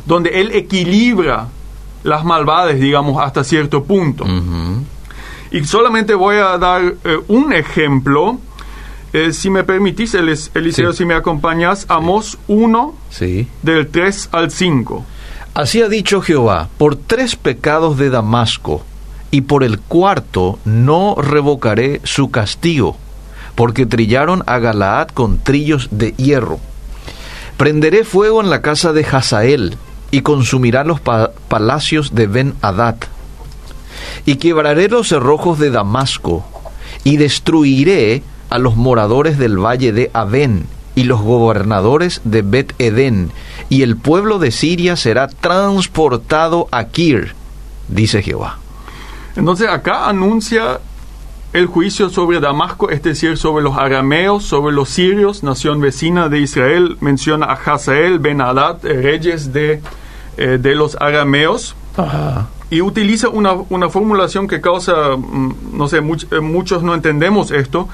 donde 0.05 0.41
Él 0.41 0.51
equilibra 0.53 1.49
las 2.05 2.25
malvades, 2.25 2.79
digamos, 2.79 3.21
hasta 3.25 3.43
cierto 3.43 3.83
punto. 3.85 4.25
ujú. 4.25 4.85
Y 5.51 5.65
solamente 5.65 6.15
voy 6.15 6.37
a 6.37 6.59
dar 6.59 6.83
eh, 7.05 7.19
un 7.29 7.53
ejemplo. 7.53 8.39
Eh, 9.17 9.33
si 9.33 9.49
me 9.49 9.65
permitís, 9.65 10.13
Elis- 10.15 10.51
Eliseo, 10.53 10.93
Sí. 10.93 10.99
si 10.99 11.05
me 11.07 11.15
acompañas, 11.15 11.87
Amos 11.89 12.37
1, 12.49 12.95
Sí. 13.09 13.49
del 13.63 13.87
3 13.89 14.29
al 14.31 14.51
5. 14.51 15.07
Así 15.55 15.81
ha 15.81 15.89
dicho 15.89 16.21
Jehová, 16.21 16.69
por 16.77 16.97
tres 16.97 17.35
pecados 17.35 17.97
de 17.97 18.11
Damasco, 18.11 18.85
y 19.31 19.41
por 19.41 19.65
el 19.65 19.79
cuarto 19.81 20.59
no 20.67 21.15
revocaré 21.17 22.03
su 22.05 22.31
castigo, 22.31 22.99
porque 23.55 23.87
trillaron 23.87 24.43
a 24.47 24.59
Galaad 24.59 25.09
con 25.09 25.39
trillos 25.39 25.89
de 25.93 26.13
hierro. 26.19 26.61
Prenderé 27.57 28.05
fuego 28.05 28.43
en 28.43 28.51
la 28.51 28.61
casa 28.61 28.93
de 28.93 29.07
Hazael, 29.11 29.79
y 30.11 30.21
consumirá 30.21 30.85
los 30.85 31.01
pa- 31.01 31.31
palacios 31.49 32.15
de 32.15 32.27
Ben-Hadad. 32.27 32.97
Y 34.27 34.37
quebraré 34.37 34.91
los 34.91 35.09
cerrojos 35.09 35.59
de 35.59 35.71
Damasco, 35.71 36.45
y 37.03 37.17
destruiré 37.17 38.23
a 38.51 38.59
los 38.59 38.77
moradores 38.77 39.39
del 39.39 39.59
valle 39.59 39.93
de 39.93 40.11
Aven, 40.15 40.67
y 40.95 41.05
los 41.05 41.21
gobernadores 41.21 42.23
de 42.25 42.41
Bet-Edén, 42.43 43.31
y 43.69 43.83
el 43.83 43.97
pueblo 43.97 44.39
de 44.39 44.51
Siria 44.51 44.97
será 44.97 45.29
transportado 45.29 46.69
a 46.71 46.85
Kir, 46.85 47.35
dice 47.89 48.23
Jehová. 48.23 48.59
Entonces 49.37 49.69
acá 49.69 50.09
anuncia 50.09 50.81
el 51.53 51.67
juicio 51.67 52.09
sobre 52.09 52.41
Damasco, 52.41 52.91
es 52.91 53.03
decir, 53.03 53.37
sobre 53.37 53.63
los 53.63 53.77
arameos, 53.77 54.45
sobre 54.45 54.75
los 54.75 54.89
sirios, 54.89 55.43
nación 55.43 55.81
vecina 55.81 56.29
de 56.29 56.41
Israel. 56.41 56.97
Menciona 57.01 57.47
a 57.47 57.53
Hazael, 57.55 58.19
Ben 58.19 58.41
Hadad, 58.41 58.85
eh, 58.85 59.01
reyes 59.03 59.53
de, 59.53 59.81
eh, 60.37 60.59
de 60.61 60.75
los 60.75 60.97
arameos. 61.01 61.75
Ajá. 61.97 62.49
Y 62.69 62.81
utiliza 62.81 63.29
una, 63.29 63.53
una 63.71 63.89
formulación 63.91 64.49
que 64.49 64.61
causa, 64.61 65.17
mm, 65.17 65.55
no 65.75 65.89
sé, 65.89 66.01
much- 66.03 66.27
eh, 66.31 66.41
muchos 66.41 66.83
no 66.83 66.95
entendemos 66.95 67.51
esto. 67.51 67.89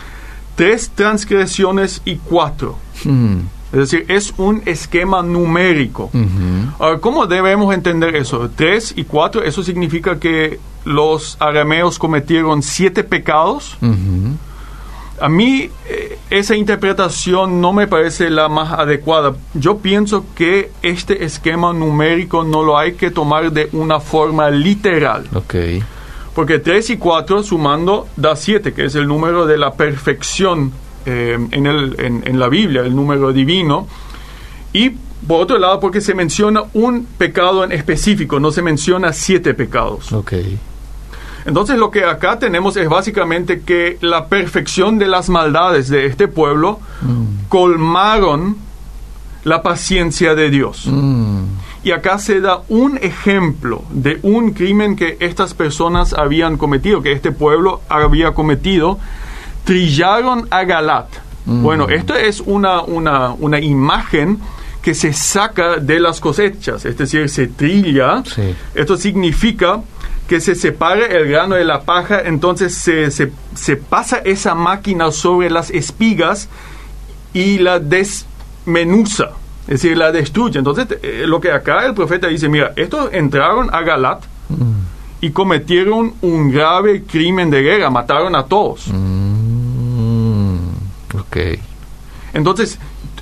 Tres 0.57 0.91
transgresiones 0.95 2.03
y 2.05 2.17
cuatro. 2.17 2.77
Mm, 3.05 3.39
Es 3.73 3.79
decir, 3.79 4.05
es 4.09 4.35
un 4.37 4.63
esquema 4.67 5.23
numérico. 5.23 6.05
ujú. 6.13 6.73
Ahora, 6.79 6.99
¿cómo 6.99 7.27
debemos 7.27 7.73
entender 7.75 8.15
eso? 8.17 8.51
Tres 8.55 8.93
y 8.97 9.05
cuatro, 9.05 9.43
eso 9.43 9.63
significa 9.63 10.19
que 10.21 10.61
los 10.85 11.37
arameos 11.41 11.99
cometieron 11.99 12.63
siete 12.63 13.03
pecados. 13.03 13.77
Ujú. 13.81 14.37
A 15.21 15.29
mí 15.29 15.71
eh, 15.89 16.19
esa 16.31 16.57
interpretación 16.57 17.61
no 17.61 17.73
me 17.73 17.87
parece 17.87 18.29
la 18.29 18.49
más 18.49 18.73
adecuada. 18.73 19.35
Yo 19.55 19.79
pienso 19.79 20.25
que 20.35 20.71
este 20.83 21.25
esquema 21.25 21.73
numérico 21.73 22.43
no 22.45 22.63
lo 22.65 22.77
hay 22.77 22.95
que 22.95 23.11
tomar 23.11 23.53
de 23.53 23.69
una 23.73 24.01
forma 24.01 24.51
literal. 24.51 25.29
Ok. 25.33 25.55
Porque 26.35 26.59
3 26.59 26.91
y 26.91 26.97
4 26.97 27.43
sumando 27.43 28.09
da 28.17 28.35
7, 28.37 28.73
que 28.73 28.87
es 28.87 28.95
el 28.95 29.07
número 29.07 29.45
de 29.47 29.59
la 29.59 29.75
perfección 29.75 30.73
eh, 31.05 31.37
en, 31.51 31.67
el, 31.67 31.97
en, 32.01 32.23
en 32.27 32.39
la 32.39 32.49
Biblia, 32.49 32.83
el 32.83 32.95
número 32.97 33.33
divino. 33.33 33.87
Y 34.73 34.91
por 35.27 35.43
otro 35.43 35.59
lado, 35.59 35.79
porque 35.79 36.01
se 36.01 36.15
menciona 36.15 36.63
un 36.73 37.05
pecado 37.19 37.65
en 37.65 37.73
específico, 37.73 38.41
no 38.41 38.51
se 38.51 38.63
menciona 38.63 39.13
siete 39.13 39.53
pecados. 39.55 40.13
Ok. 40.13 40.33
Entonces 41.45 41.77
lo 41.77 41.91
que 41.91 42.05
acá 42.05 42.39
tenemos 42.39 42.77
es 42.77 42.89
básicamente 42.89 43.61
que 43.63 43.99
la 44.01 44.27
perfección 44.27 44.99
de 44.99 45.09
las 45.09 45.29
maldades 45.29 45.89
de 45.89 46.07
este 46.07 46.29
pueblo 46.29 46.79
Mm. 47.03 47.49
colmaron 47.49 48.57
la 49.45 49.61
paciencia 49.61 50.35
de 50.37 50.51
Dios. 50.51 50.87
Mm, 50.87 51.43
Y 51.85 51.91
acá 51.91 52.19
se 52.19 52.41
da 52.41 52.63
un 52.69 52.99
ejemplo 52.99 53.83
de 53.91 54.19
un 54.23 54.53
crimen 54.53 54.95
que 54.95 55.17
estas 55.21 55.55
personas 55.55 56.13
habían 56.13 56.57
cometido, 56.57 57.03
que 57.03 57.13
este 57.13 57.33
pueblo 57.33 57.81
había 57.89 58.33
cometido. 58.33 58.99
Trillaron 59.65 60.47
a 60.51 60.65
Galat. 60.65 61.09
Mm. 61.45 61.63
Bueno, 61.63 61.89
esto 61.89 62.15
es 62.15 62.41
una, 62.41 62.83
una, 62.83 63.33
una 63.33 63.61
imagen 63.61 64.39
que 64.81 64.95
se 64.95 65.13
saca 65.13 65.77
de 65.77 66.01
las 66.01 66.21
cosechas, 66.21 66.85
es 66.85 66.97
decir, 66.99 67.29
se 67.29 67.47
trilla. 67.47 68.23
Sí. 68.25 68.55
Esto 68.75 68.97
significa 68.97 69.81
que 70.29 70.41
se 70.41 70.55
separe 70.55 71.17
el 71.17 71.29
grano 71.29 71.55
de 71.55 71.65
la 71.65 71.83
paja, 71.83 72.21
entonces 72.25 72.75
se, 72.75 73.11
se, 73.11 73.33
se 73.55 73.77
pasa 73.77 74.19
esa 74.25 74.55
máquina 74.55 75.13
sobre 75.13 75.51
las 75.51 75.71
espigas 75.71 76.49
y 77.33 77.59
la 77.59 77.79
desmenuza, 77.79 79.33
es 79.63 79.81
decir, 79.83 79.97
la 79.97 80.11
destruye. 80.13 80.59
Entonces, 80.59 80.87
eh, 81.03 81.25
lo 81.27 81.41
que 81.41 81.51
acá 81.53 81.87
el 81.87 81.95
profeta 81.95 82.27
dice, 82.29 82.49
mira, 82.49 82.73
estos 82.77 83.13
entraron 83.13 83.69
a 83.73 83.81
Galat 83.83 84.23
mm, 84.49 84.55
y 85.21 85.31
cometieron 85.31 86.15
un 86.23 86.51
grave 86.51 87.05
crimen 87.05 87.49
de 87.51 87.63
guerra, 87.63 87.91
mataron 87.91 88.35
a 88.35 88.45
todos. 88.47 88.89
mm, 88.89 90.57
ok. 91.19 91.37
Entonces, 92.35 92.79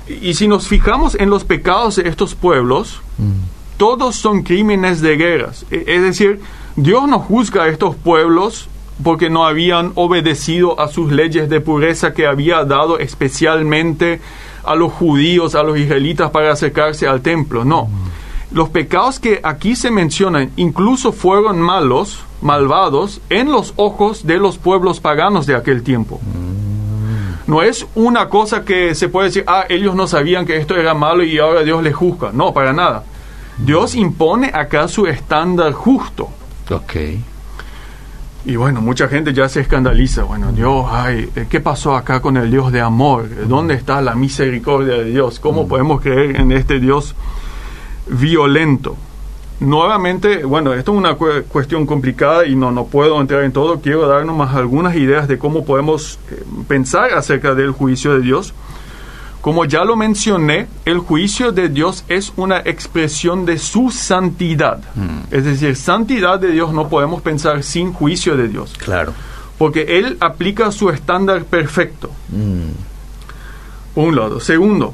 y 0.07 0.33
si 0.33 0.47
nos 0.47 0.67
fijamos 0.67 1.15
en 1.15 1.29
los 1.29 1.43
pecados 1.43 1.95
de 1.97 2.07
estos 2.07 2.35
pueblos, 2.35 3.01
Mm, 3.17 3.31
todos 3.77 4.15
son 4.15 4.41
crímenes 4.43 5.01
de 5.01 5.15
guerras. 5.17 5.65
E- 5.69 5.83
Es 5.87 6.01
decir, 6.01 6.39
Dios 6.75 7.07
no 7.07 7.19
juzga 7.19 7.63
a 7.63 7.67
estos 7.67 7.95
pueblos 7.95 8.67
porque 9.03 9.29
no 9.29 9.45
habían 9.45 9.91
obedecido 9.95 10.79
a 10.79 10.87
sus 10.87 11.11
leyes 11.11 11.49
de 11.49 11.59
pureza 11.61 12.13
que 12.13 12.25
había 12.25 12.63
dado 12.63 12.97
especialmente 12.99 14.21
a 14.63 14.75
los 14.75 14.91
judíos, 14.91 15.55
a 15.55 15.63
los 15.63 15.77
israelitas 15.77 16.31
para 16.31 16.51
acercarse 16.51 17.07
al 17.07 17.21
templo. 17.21 17.65
No. 17.65 17.89
Los 18.51 18.69
pecados 18.69 19.19
que 19.19 19.39
aquí 19.43 19.75
se 19.75 19.91
mencionan 19.91 20.51
incluso 20.57 21.11
fueron 21.11 21.61
malos, 21.61 22.19
malvados, 22.41 23.21
en 23.29 23.51
los 23.51 23.73
ojos 23.77 24.25
de 24.25 24.37
los 24.37 24.57
pueblos 24.57 24.99
paganos 24.99 25.45
de 25.45 25.55
aquel 25.55 25.83
tiempo. 25.83 26.19
No 27.47 27.61
es 27.61 27.85
una 27.95 28.29
cosa 28.29 28.63
que 28.63 28.93
se 28.95 29.09
puede 29.09 29.27
decir, 29.27 29.43
ah, 29.47 29.65
ellos 29.69 29.95
no 29.95 30.07
sabían 30.07 30.45
que 30.45 30.57
esto 30.57 30.75
era 30.75 30.93
malo 30.93 31.23
y 31.23 31.39
ahora 31.39 31.63
Dios 31.63 31.81
les 31.83 31.95
juzga. 31.95 32.31
No, 32.33 32.53
para 32.53 32.73
nada. 32.73 33.03
Dios 33.57 33.95
impone 33.95 34.51
acá 34.53 34.87
su 34.87 35.07
estándar 35.07 35.73
justo. 35.73 36.29
ok. 36.69 36.95
Y 38.43 38.55
bueno, 38.55 38.81
mucha 38.81 39.07
gente 39.07 39.33
ya 39.33 39.47
se 39.47 39.59
escandaliza. 39.61 40.23
Bueno, 40.23 40.51
Dios, 40.51 40.85
ay, 40.89 41.29
eh, 41.35 41.45
¿qué 41.49 41.59
pasó 41.59 41.95
acá 41.95 42.21
con 42.21 42.37
el 42.37 42.49
Dios 42.49 42.71
de 42.71 42.81
amor? 42.81 43.27
¿Dónde 43.47 43.75
está 43.75 44.01
la 44.01 44.15
misericordia 44.15 44.95
de 44.95 45.05
Dios? 45.05 45.39
¿Cómo 45.39 45.67
podemos 45.67 46.01
creer 46.01 46.37
en 46.37 46.51
este 46.51 46.79
Dios 46.79 47.13
violento? 48.07 48.95
Nuevamente, 49.59 50.43
bueno, 50.43 50.73
esto 50.73 50.91
es 50.91 50.97
una 50.97 51.13
cu- 51.13 51.43
cuestión 51.47 51.85
complicada 51.85 52.47
y 52.47 52.55
no, 52.55 52.71
no 52.71 52.85
puedo 52.85 53.21
entrar 53.21 53.43
en 53.43 53.51
todo. 53.51 53.79
Quiero 53.79 54.07
dar 54.07 54.25
nomás 54.25 54.55
algunas 54.55 54.95
ideas 54.95 55.27
de 55.27 55.37
cómo 55.37 55.63
podemos 55.63 56.17
eh, 56.31 56.43
pensar 56.67 57.13
acerca 57.13 57.53
del 57.53 57.69
juicio 57.71 58.15
de 58.15 58.21
Dios. 58.21 58.55
Como 59.41 59.65
ya 59.65 59.83
lo 59.83 59.95
mencioné, 59.95 60.67
el 60.85 60.99
juicio 60.99 61.51
de 61.51 61.67
Dios 61.69 62.03
es 62.07 62.31
una 62.35 62.59
expresión 62.59 63.43
de 63.45 63.57
su 63.57 63.89
santidad. 63.89 64.83
Es 65.31 65.43
decir, 65.45 65.75
santidad 65.75 66.39
de 66.39 66.51
Dios 66.51 66.71
no 66.73 66.87
podemos 66.89 67.21
pensar 67.23 67.63
sin 67.63 67.91
juicio 67.91 68.37
de 68.37 68.47
Dios, 68.47 68.73
Claro. 68.77 69.13
porque 69.57 69.97
Él 69.97 70.17
aplica 70.19 70.71
su 70.71 70.89
estándar 70.91 71.45
perfecto. 71.45 72.11
Mm, 72.29 72.69
Por 73.95 74.07
un 74.09 74.15
lado. 74.15 74.39
Segundo, 74.39 74.93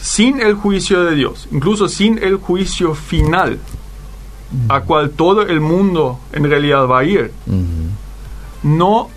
sin 0.00 0.40
el 0.40 0.54
juicio 0.54 1.02
de 1.04 1.14
Dios, 1.16 1.48
incluso 1.50 1.88
sin 1.88 2.22
el 2.22 2.36
juicio 2.36 2.94
final, 2.94 3.58
a 4.68 4.80
cual 4.82 5.10
todo 5.10 5.42
el 5.42 5.60
mundo 5.60 6.20
en 6.32 6.44
realidad 6.48 6.86
va 6.86 7.00
a 7.00 7.04
ir, 7.04 7.32
mm, 7.46 8.76
no 8.76 9.08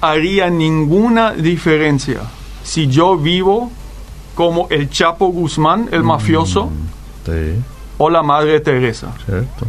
haría 0.00 0.50
ninguna 0.50 1.32
diferencia 1.32 2.20
si 2.62 2.86
yo 2.88 3.16
vivo 3.16 3.70
como 4.34 4.66
el 4.70 4.88
Chapo 4.90 5.28
Guzmán, 5.28 5.88
el 5.92 6.02
mafioso, 6.02 6.70
sí, 7.26 7.54
o 7.98 8.08
la 8.10 8.22
Madre 8.22 8.60
Teresa. 8.60 9.12
cierto. 9.26 9.66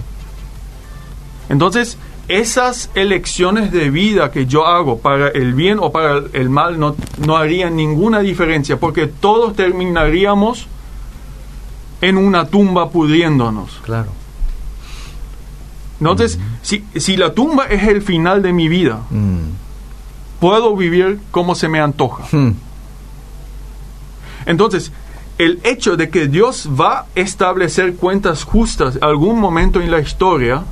Entonces, 1.49 1.97
esas 2.27 2.89
elecciones 2.95 3.71
de 3.73 3.89
vida 3.89 4.32
que 4.32 4.45
yo 4.45 4.65
hago 4.65 4.99
para 4.99 5.27
el 5.30 5.54
bien 5.54 5.80
o 5.82 5.91
para 5.91 6.21
el 6.32 6.49
mal 6.49 6.80
no, 6.80 6.95
no 7.25 7.36
harían 7.36 7.75
ninguna 7.75 8.19
diferencia, 8.19 8.80
porque 8.80 9.08
todos 9.08 9.56
terminaríamos 9.56 10.67
en 11.99 12.17
una 12.17 12.45
tumba 12.47 12.89
pudriéndonos. 12.89 13.80
Claro. 13.84 14.12
Entonces, 15.99 16.39
si, 16.62 16.84
si 16.95 17.15
la 17.17 17.34
tumba 17.34 17.65
es 17.65 17.84
el 17.88 18.01
final 18.01 18.41
de 18.41 18.54
mi 18.54 18.67
vida, 18.67 19.01
Mm, 19.10 19.51
puedo 20.39 20.75
vivir 20.75 21.19
como 21.32 21.54
se 21.54 21.67
me 21.67 21.80
antoja. 21.80 22.23
mm, 22.36 22.51
Entonces, 24.52 24.92
el 25.38 25.60
hecho 25.64 25.98
de 25.98 26.10
que 26.10 26.28
Dios 26.28 26.70
va 26.80 27.00
a 27.00 27.06
establecer 27.16 27.96
cuentas 27.96 28.44
justas 28.44 29.00
algún 29.02 29.40
momento 29.40 29.82
en 29.82 29.90
la 29.90 30.00
historia 30.00 30.64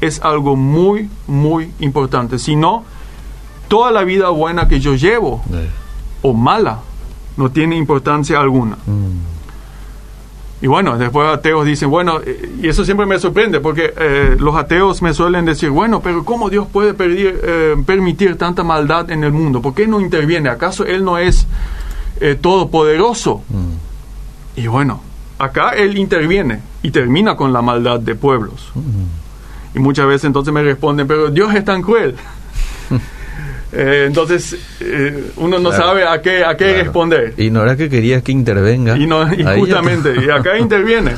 es 0.00 0.20
algo 0.22 0.56
muy, 0.56 1.10
muy 1.26 1.72
importante. 1.80 2.38
Si 2.38 2.56
no, 2.56 2.84
toda 3.68 3.90
la 3.90 4.04
vida 4.04 4.30
buena 4.30 4.66
que 4.68 4.80
yo 4.80 4.94
llevo, 4.94 5.42
eh, 5.52 5.68
o 6.22 6.32
mala, 6.32 6.78
no 7.36 7.50
tiene 7.50 7.76
importancia 7.76 8.40
alguna. 8.40 8.76
mm, 8.86 9.32
Y 10.62 10.68
bueno, 10.68 10.96
después 10.96 11.28
ateos 11.28 11.66
dicen, 11.66 11.90
bueno, 11.90 12.20
eh, 12.24 12.60
y 12.62 12.68
eso 12.68 12.84
siempre 12.84 13.04
me 13.04 13.18
sorprende, 13.18 13.58
porque 13.58 13.92
eh, 13.96 14.36
los 14.38 14.54
ateos 14.54 15.02
me 15.02 15.12
suelen 15.12 15.44
decir, 15.44 15.70
bueno, 15.70 16.00
pero 16.00 16.24
¿cómo 16.24 16.48
Dios 16.50 16.68
puede 16.72 16.94
perdir, 16.94 17.40
eh, 17.42 17.74
permitir 17.84 18.38
tanta 18.38 18.62
maldad 18.62 19.10
en 19.10 19.24
el 19.24 19.32
mundo? 19.32 19.60
¿Por 19.60 19.74
qué 19.74 19.88
no 19.88 20.00
interviene? 20.00 20.48
¿Acaso 20.48 20.84
Él 20.86 21.04
no 21.04 21.18
es 21.18 21.48
eh, 22.22 22.34
todopoderoso? 22.40 23.42
mm, 23.48 24.60
Y 24.60 24.66
bueno, 24.68 25.00
acá 25.38 25.70
Él 25.70 25.96
interviene 25.98 26.60
y 26.82 26.90
termina 26.90 27.36
con 27.36 27.52
la 27.52 27.62
maldad 27.62 28.00
de 28.00 28.14
pueblos. 28.14 28.70
mm. 28.74 29.76
Y 29.76 29.78
muchas 29.78 30.06
veces 30.06 30.24
entonces 30.24 30.52
me 30.52 30.62
responden, 30.62 31.06
pero 31.06 31.30
Dios 31.30 31.54
es 31.54 31.64
tan 31.64 31.82
cruel. 31.82 32.14
Eh, 33.74 34.04
entonces 34.06 34.54
eh, 34.80 35.32
uno 35.38 35.58
no 35.58 35.70
Claro. 35.70 35.84
sabe 35.86 36.06
a 36.06 36.20
qué, 36.20 36.44
a 36.44 36.54
qué 36.58 36.64
Claro. 36.66 36.82
responder. 36.84 37.34
Y 37.38 37.48
no 37.48 37.62
era 37.62 37.74
que 37.74 37.88
querías 37.88 38.22
que 38.22 38.30
intervenga. 38.30 38.98
Y, 38.98 39.06
no, 39.06 39.32
y 39.32 39.42
ya 39.42 39.56
justamente, 39.56 40.14
y 40.22 40.28
acá 40.28 40.58
interviene. 40.66 41.12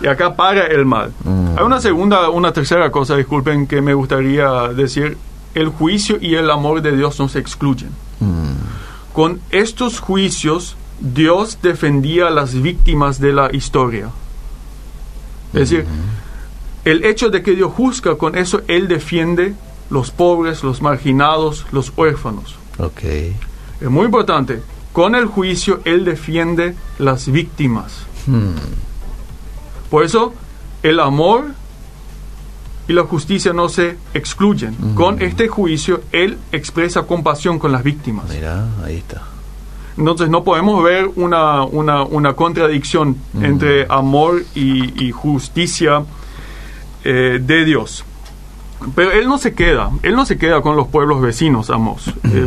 Y 0.00 0.06
acá 0.06 0.32
para 0.36 0.64
el 0.68 0.84
mal. 0.86 1.10
Mm. 1.24 1.58
Hay 1.58 1.64
una 1.64 1.80
segunda, 1.80 2.30
una 2.30 2.52
tercera 2.52 2.88
cosa, 2.92 3.16
disculpen, 3.16 3.66
que 3.66 3.80
me 3.82 3.94
gustaría 3.94 4.68
decir. 4.76 5.16
El 5.56 5.70
juicio 5.70 6.18
y 6.20 6.36
el 6.36 6.48
amor 6.52 6.82
de 6.82 6.92
Dios 6.96 7.18
no 7.18 7.28
se 7.28 7.40
excluyen. 7.40 7.90
Mm, 8.20 8.52
Con 9.18 9.40
estos 9.50 9.98
juicios, 9.98 10.76
Dios 11.00 11.58
defendía 11.60 12.28
a 12.28 12.30
las 12.30 12.54
víctimas 12.54 13.18
de 13.18 13.32
la 13.32 13.52
historia. 13.52 14.10
Es 15.52 15.70
decir, 15.70 15.86
el 16.84 17.04
hecho 17.04 17.28
de 17.28 17.42
que 17.42 17.56
Dios 17.56 17.72
juzga, 17.72 18.16
con 18.16 18.38
eso 18.38 18.62
Él 18.68 18.86
defiende 18.86 19.56
los 19.90 20.12
pobres, 20.12 20.62
los 20.62 20.82
marginados, 20.82 21.66
los 21.72 21.92
huérfanos. 21.96 22.54
Ok. 22.78 23.02
Es 23.80 23.90
muy 23.90 24.04
importante. 24.04 24.62
Con 24.92 25.16
el 25.16 25.26
juicio 25.26 25.80
Él 25.84 26.04
defiende 26.04 26.76
las 27.00 27.28
víctimas. 27.28 28.06
Hmm. 28.24 28.54
Por 29.90 30.04
eso 30.04 30.32
el 30.84 31.00
amor 31.00 31.46
y 32.88 32.92
la 32.94 33.02
justicia 33.04 33.52
no 33.52 33.68
se 33.68 33.96
excluyen. 34.14 34.74
Mm. 34.78 34.94
Con 34.94 35.22
este 35.22 35.46
juicio 35.46 36.00
Él 36.10 36.38
expresa 36.50 37.02
compasión 37.02 37.58
con 37.58 37.70
las 37.70 37.82
víctimas. 37.84 38.24
Mira, 38.30 38.64
ahí 38.84 38.96
está. 38.96 39.22
Entonces 39.96 40.28
no 40.30 40.42
podemos 40.44 40.82
ver 40.82 41.10
una, 41.16 41.64
una, 41.64 42.02
una 42.04 42.32
contradicción 42.34 43.16
Mm. 43.34 43.44
entre 43.44 43.86
amor 43.90 44.42
y, 44.54 45.04
y 45.06 45.10
justicia 45.12 46.02
eh, 47.04 47.38
de 47.42 47.64
Dios. 47.64 48.04
Pero 48.94 49.10
Él 49.12 49.26
no 49.28 49.38
se 49.38 49.54
queda, 49.54 49.90
Él 50.02 50.14
no 50.14 50.24
se 50.24 50.38
queda 50.38 50.62
con 50.62 50.76
los 50.76 50.86
pueblos 50.88 51.20
vecinos, 51.20 51.68
Amos. 51.70 52.08
Eh, 52.24 52.46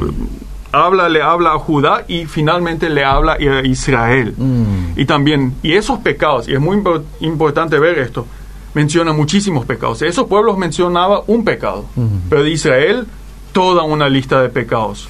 habla, 0.72 1.10
le 1.10 1.22
habla 1.22 1.52
a 1.54 1.60
Judá 1.60 2.06
y 2.08 2.26
finalmente 2.26 2.90
le 2.90 3.04
habla 3.04 3.34
a 3.34 3.66
Israel. 3.68 4.34
Mm. 4.38 4.98
Y 5.00 5.06
también, 5.06 5.56
y 5.62 5.74
esos 5.74 6.00
pecados, 6.00 6.48
y 6.48 6.54
es 6.54 6.60
muy 6.62 6.78
impor- 6.78 7.04
importante 7.20 7.78
ver 7.80 8.00
esto, 8.00 8.26
menciona 8.74 9.14
muchísimos 9.14 9.66
pecados. 9.66 10.02
Esos 10.02 10.28
pueblos 10.28 10.58
mencionaba 10.58 11.24
un 11.28 11.44
pecado, 11.44 11.86
Mm. 11.96 12.30
pero 12.30 12.44
de 12.44 12.52
Israel 12.52 13.08
toda 13.52 13.84
una 13.84 14.08
lista 14.10 14.42
de 14.42 14.50
pecados. 14.50 15.08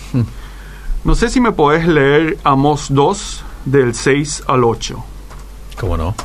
No 1.03 1.15
sé 1.15 1.29
si 1.29 1.39
me 1.41 1.51
podés 1.51 1.87
leer 1.87 2.37
Amos 2.43 2.87
2 2.89 3.43
del 3.65 3.93
6 3.95 4.43
al 4.47 4.63
8. 4.63 5.03
¿Cómo 5.79 5.97
no? 5.97 6.15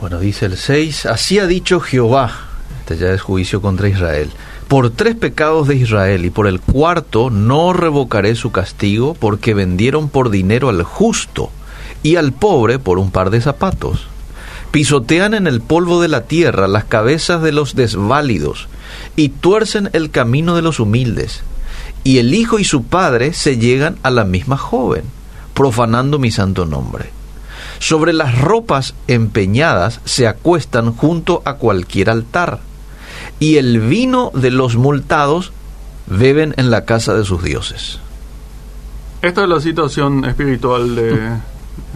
Bueno, 0.00 0.18
dice 0.18 0.46
el 0.46 0.56
6, 0.56 1.06
así 1.06 1.38
ha 1.38 1.46
dicho 1.46 1.80
Jehová, 1.80 2.30
este 2.80 2.96
ya 2.98 3.08
es 3.12 3.22
juicio 3.22 3.62
contra 3.62 3.88
Israel, 3.88 4.30
por 4.68 4.90
tres 4.90 5.14
pecados 5.14 5.68
de 5.68 5.76
Israel 5.76 6.24
y 6.26 6.30
por 6.30 6.46
el 6.46 6.60
cuarto 6.60 7.30
no 7.30 7.72
revocaré 7.72 8.34
su 8.34 8.50
castigo 8.52 9.14
porque 9.14 9.54
vendieron 9.54 10.08
por 10.08 10.28
dinero 10.30 10.68
al 10.68 10.82
justo 10.82 11.50
y 12.02 12.16
al 12.16 12.32
pobre 12.32 12.78
por 12.78 12.98
un 12.98 13.10
par 13.10 13.30
de 13.30 13.40
zapatos. 13.40 14.06
Pisotean 14.76 15.32
en 15.32 15.46
el 15.46 15.62
polvo 15.62 16.02
de 16.02 16.08
la 16.08 16.24
tierra 16.24 16.68
las 16.68 16.84
cabezas 16.84 17.40
de 17.40 17.50
los 17.50 17.76
desválidos 17.76 18.68
y 19.16 19.30
tuercen 19.30 19.88
el 19.94 20.10
camino 20.10 20.54
de 20.54 20.60
los 20.60 20.80
humildes. 20.80 21.40
Y 22.04 22.18
el 22.18 22.34
hijo 22.34 22.58
y 22.58 22.64
su 22.64 22.82
padre 22.82 23.32
se 23.32 23.56
llegan 23.56 23.96
a 24.02 24.10
la 24.10 24.26
misma 24.26 24.58
joven, 24.58 25.04
profanando 25.54 26.18
mi 26.18 26.30
santo 26.30 26.66
nombre. 26.66 27.08
Sobre 27.78 28.12
las 28.12 28.38
ropas 28.38 28.92
empeñadas 29.08 30.02
se 30.04 30.26
acuestan 30.26 30.92
junto 30.92 31.40
a 31.46 31.54
cualquier 31.54 32.10
altar, 32.10 32.58
y 33.40 33.56
el 33.56 33.80
vino 33.80 34.30
de 34.34 34.50
los 34.50 34.76
multados 34.76 35.52
beben 36.06 36.52
en 36.58 36.70
la 36.70 36.84
casa 36.84 37.14
de 37.14 37.24
sus 37.24 37.42
dioses. 37.42 37.98
Esta 39.22 39.44
es 39.44 39.48
la 39.48 39.60
situación 39.60 40.26
espiritual 40.26 40.94
de, 40.94 41.30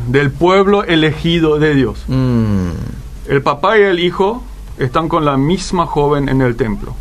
del 0.09 0.31
pueblo 0.31 0.85
elegido 0.85 1.59
de 1.59 1.75
Dios. 1.75 2.05
Mm, 2.09 2.71
El 3.29 3.43
papá 3.43 3.79
y 3.79 3.83
el 3.83 3.99
hijo 4.01 4.43
están 4.79 5.09
con 5.09 5.25
la 5.25 5.37
misma 5.37 5.87
joven 5.87 6.29
en 6.29 6.41
el 6.41 6.57
templo. 6.57 6.95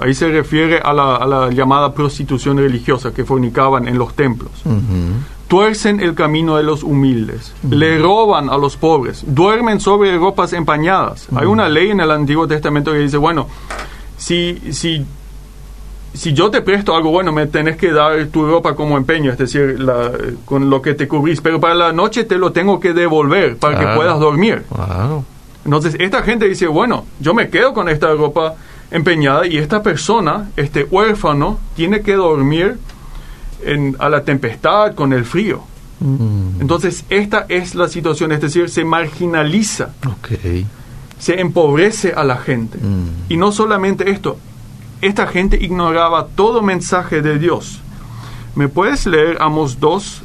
Ahí 0.00 0.12
se 0.14 0.28
refiere 0.28 0.78
a 0.80 0.92
la, 0.92 1.16
a 1.16 1.26
la 1.26 1.50
llamada 1.50 1.94
prostitución 1.94 2.56
religiosa 2.58 3.12
que 3.12 3.24
fornicaban 3.24 3.86
en 3.86 3.96
los 3.98 4.14
templos. 4.14 4.50
ujú, 4.64 4.78
Tuercen 5.46 6.00
el 6.00 6.14
camino 6.14 6.56
de 6.56 6.62
los 6.64 6.82
humildes, 6.82 7.52
le 7.70 7.98
roban 7.98 8.48
a 8.48 8.56
los 8.56 8.76
pobres, 8.76 9.22
duermen 9.26 9.78
sobre 9.78 10.16
ropas 10.16 10.52
empañadas. 10.54 11.28
Hay 11.36 11.46
una 11.46 11.68
ley 11.68 11.90
en 11.90 12.00
el 12.00 12.10
Antiguo 12.10 12.48
Testamento 12.48 12.90
que 12.92 12.98
dice, 12.98 13.18
bueno, 13.18 13.46
si, 14.16 14.58
si, 14.72 15.04
si 16.14 16.32
yo 16.32 16.48
te 16.50 16.62
presto 16.62 16.94
algo 16.94 17.10
bueno, 17.10 17.32
me 17.32 17.46
tenés 17.46 17.76
que 17.76 17.90
dar 17.92 18.26
tu 18.26 18.46
ropa 18.48 18.74
como 18.76 18.96
empeño, 18.96 19.32
es 19.32 19.38
decir, 19.38 19.80
la- 19.80 20.12
con 20.44 20.70
lo 20.70 20.80
que 20.80 20.94
te 20.94 21.06
cubrís, 21.08 21.40
pero 21.40 21.60
para 21.60 21.74
la 21.74 21.92
noche 21.92 22.24
te 22.24 22.38
lo 22.38 22.52
tengo 22.52 22.78
que 22.80 22.92
devolver 22.94 23.56
para 23.56 23.74
Claro. 23.76 23.90
que 23.90 23.96
puedas 23.96 24.18
dormir. 24.20 24.64
claro. 24.72 25.24
Entonces, 25.64 25.96
esta 25.98 26.22
gente 26.22 26.46
dice, 26.46 26.66
bueno, 26.66 27.06
yo 27.20 27.32
me 27.34 27.48
quedo 27.48 27.72
con 27.74 27.88
esta 27.88 28.12
ropa 28.12 28.54
empeñada 28.90 29.46
y 29.46 29.56
esta 29.56 29.82
persona, 29.82 30.50
este 30.56 30.84
huérfano, 30.84 31.58
tiene 31.74 32.02
que 32.02 32.14
dormir 32.14 32.76
en- 33.64 33.96
a 33.98 34.08
la 34.08 34.22
tempestad, 34.24 34.94
con 34.94 35.12
el 35.14 35.24
frío. 35.24 35.62
Mm, 36.00 36.60
Entonces, 36.60 37.04
esta 37.08 37.46
es 37.48 37.74
la 37.74 37.88
situación, 37.88 38.30
es 38.32 38.40
decir, 38.42 38.68
se 38.68 38.84
marginaliza, 38.84 39.90
ok. 40.06 40.64
se 41.18 41.40
empobrece 41.40 42.12
a 42.14 42.24
la 42.24 42.36
gente. 42.36 42.76
Mm. 42.78 43.32
Y 43.32 43.36
no 43.38 43.50
solamente 43.50 44.10
esto, 44.10 44.36
esta 45.06 45.26
gente 45.26 45.58
ignoraba 45.60 46.28
todo 46.28 46.62
mensaje 46.62 47.20
de 47.20 47.38
Dios. 47.38 47.80
¿Me 48.54 48.68
puedes 48.68 49.06
leer 49.06 49.36
Amos 49.40 49.78
2, 49.78 50.22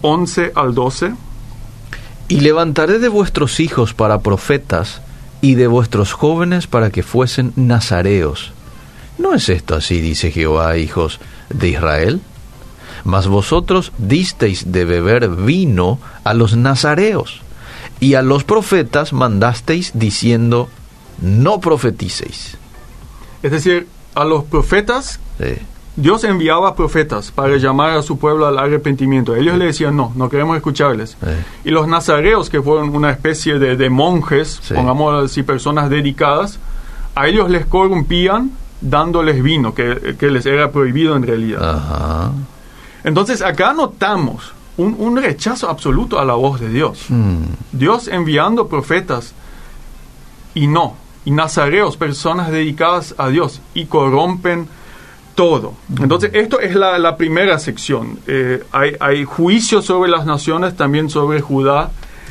11 0.00 0.52
al 0.54 0.74
12? 0.74 1.14
Y 2.28 2.40
levantaré 2.40 2.98
de 2.98 3.08
vuestros 3.08 3.60
hijos 3.60 3.92
para 3.92 4.20
profetas 4.20 5.02
y 5.42 5.54
de 5.54 5.66
vuestros 5.66 6.12
jóvenes 6.12 6.66
para 6.66 6.90
que 6.90 7.02
fuesen 7.02 7.52
nazareos. 7.56 8.52
¿No 9.18 9.34
es 9.34 9.48
esto 9.48 9.74
así, 9.74 10.00
dice 10.00 10.30
Jehová, 10.30 10.76
hijos 10.78 11.20
de 11.50 11.68
Israel? 11.68 12.20
Mas 13.04 13.28
vosotros 13.28 13.92
disteis 13.98 14.72
de 14.72 14.84
beber 14.84 15.28
vino 15.28 15.98
a 16.24 16.32
los 16.34 16.56
nazareos, 16.56 17.42
y 18.00 18.14
a 18.14 18.22
los 18.22 18.44
profetas 18.44 19.12
mandasteis 19.12 19.92
diciendo, 19.94 20.68
no 21.20 21.60
profeticéis. 21.60 22.56
Es 23.42 23.52
decir, 23.52 23.86
a 24.16 24.24
los 24.24 24.42
profetas 24.44 25.20
Sí. 25.38 25.54
Dios 25.98 26.24
enviaba 26.24 26.74
profetas 26.76 27.30
para 27.30 27.56
llamar 27.56 27.90
a 27.96 28.02
su 28.02 28.18
pueblo 28.18 28.46
al 28.46 28.58
arrepentimiento. 28.58 29.34
Ellos 29.34 29.56
le 29.56 29.64
decían, 29.66 29.96
no, 29.96 30.12
no 30.14 30.28
queremos 30.28 30.54
escucharles. 30.56 31.16
Eh. 31.22 31.42
Y 31.64 31.70
los 31.70 31.88
nazareos, 31.88 32.50
que 32.50 32.60
fueron 32.60 32.94
una 32.94 33.10
especie 33.10 33.58
de, 33.58 33.76
de 33.76 33.88
monjes, 33.88 34.58
Sí. 34.62 34.74
pongamos 34.74 35.24
así, 35.24 35.42
personas 35.42 35.88
dedicadas, 35.88 36.58
a 37.14 37.28
ellos 37.28 37.48
les 37.48 37.64
corrompían 37.64 38.50
dándoles 38.82 39.42
vino, 39.42 39.72
que, 39.74 40.16
que 40.18 40.30
les 40.30 40.44
era 40.44 40.70
prohibido 40.70 41.16
en 41.16 41.22
realidad. 41.22 41.76
Ajá. 41.76 42.30
Entonces 43.02 43.40
acá 43.40 43.72
notamos 43.72 44.52
un, 44.76 44.96
un 44.98 45.16
rechazo 45.16 45.70
absoluto 45.70 46.18
a 46.20 46.26
la 46.26 46.34
voz 46.34 46.60
de 46.60 46.68
Dios. 46.68 47.06
Mm, 47.08 47.44
Dios 47.72 48.08
enviando 48.08 48.68
profetas 48.68 49.32
y 50.54 50.66
no, 50.66 50.94
y 51.26 51.30
nazareos, 51.32 51.98
personas 51.98 52.50
dedicadas 52.50 53.14
a 53.18 53.28
Dios, 53.28 53.60
y 53.74 53.84
corrompen 53.84 54.66
todo. 55.34 55.74
Entonces, 56.00 56.30
esto 56.32 56.60
es 56.60 56.74
la, 56.74 56.98
la 56.98 57.18
primera 57.18 57.58
sección. 57.58 58.18
Eh, 58.26 58.64
hay, 58.72 58.96
hay 59.00 59.24
juicio 59.24 59.82
sobre 59.82 60.10
las 60.10 60.24
naciones, 60.24 60.74
también 60.76 61.10
sobre 61.10 61.42
Judá 61.42 61.90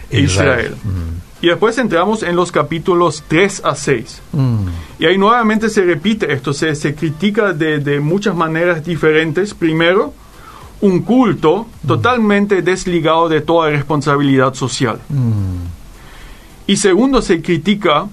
e 0.10 0.22
Israel. 0.22 0.74
Israel. 0.76 0.76
Y 1.42 1.48
después 1.50 1.78
entramos 1.78 2.24
en 2.24 2.36
los 2.36 2.52
capítulos 2.52 3.24
3 3.28 3.62
a 3.64 3.76
6. 3.76 4.22
mm, 4.32 4.68
Y 4.98 5.06
ahí 5.06 5.18
nuevamente 5.20 5.70
se 5.70 5.84
repite 5.84 6.34
esto, 6.34 6.52
se, 6.54 6.74
se 6.74 6.96
critica 6.96 7.54
de, 7.54 7.78
de 7.78 8.00
muchas 8.00 8.34
maneras 8.36 8.84
diferentes. 8.84 9.54
Primero, 9.54 10.12
un 10.82 11.02
culto 11.04 11.68
totalmente 11.86 12.62
desligado 12.64 13.30
de 13.30 13.42
toda 13.42 13.70
responsabilidad 13.70 14.56
social. 14.56 15.00
mm, 15.10 15.66
Y 16.68 16.78
segundo, 16.78 17.22
se 17.22 17.42
critica 17.44 18.08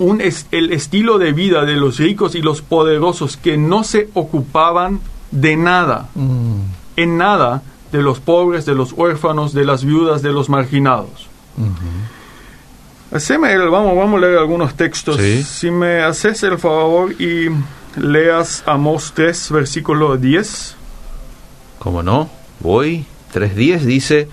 un 0.00 0.20
es- 0.20 0.46
el 0.50 0.72
estilo 0.72 1.18
de 1.18 1.32
vida 1.32 1.64
de 1.64 1.74
los 1.76 1.98
ricos 1.98 2.34
y 2.34 2.42
los 2.42 2.60
poderosos 2.62 3.36
que 3.36 3.56
no 3.56 3.84
se 3.84 4.08
ocupaban 4.14 4.98
de 5.30 5.56
nada, 5.56 6.08
mm, 6.16 6.56
en 6.96 7.16
nada, 7.18 7.62
de 7.92 8.02
los 8.02 8.18
pobres, 8.18 8.66
de 8.66 8.74
los 8.74 8.92
huérfanos, 8.92 9.52
de 9.52 9.64
las 9.64 9.84
viudas, 9.84 10.22
de 10.22 10.32
los 10.32 10.48
marginados. 10.48 11.28
Haceme 13.12 13.52
el- 13.52 13.68
vamos, 13.68 13.96
vamos 13.96 14.18
a 14.18 14.26
leer 14.26 14.38
algunos 14.38 14.74
textos. 14.74 15.16
Sí. 15.16 15.42
Si 15.42 15.70
me 15.70 16.00
haces 16.02 16.42
el 16.44 16.58
favor 16.58 17.12
y 17.20 17.48
leas 17.96 18.62
Amós 18.66 19.12
3, 19.14 19.50
versículo 19.50 20.16
10. 20.16 20.76
¿Cómo 21.78 22.02
no? 22.02 22.30
Voy. 22.60 23.04
3.10 23.32 23.84
dice, 23.84 24.28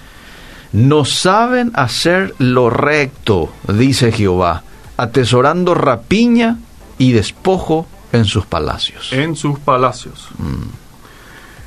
no 0.74 1.06
saben 1.06 1.72
hacer 1.76 2.34
lo 2.40 2.70
recto, 2.70 3.52
dice 3.68 4.12
Jehová, 4.12 4.64
atesorando 4.98 5.74
rapiña 5.74 6.58
y 6.98 7.12
despojo 7.12 7.88
en 8.12 8.26
sus 8.26 8.46
palacios. 8.46 9.14
en 9.14 9.36
sus 9.36 9.60
palacios. 9.60 10.30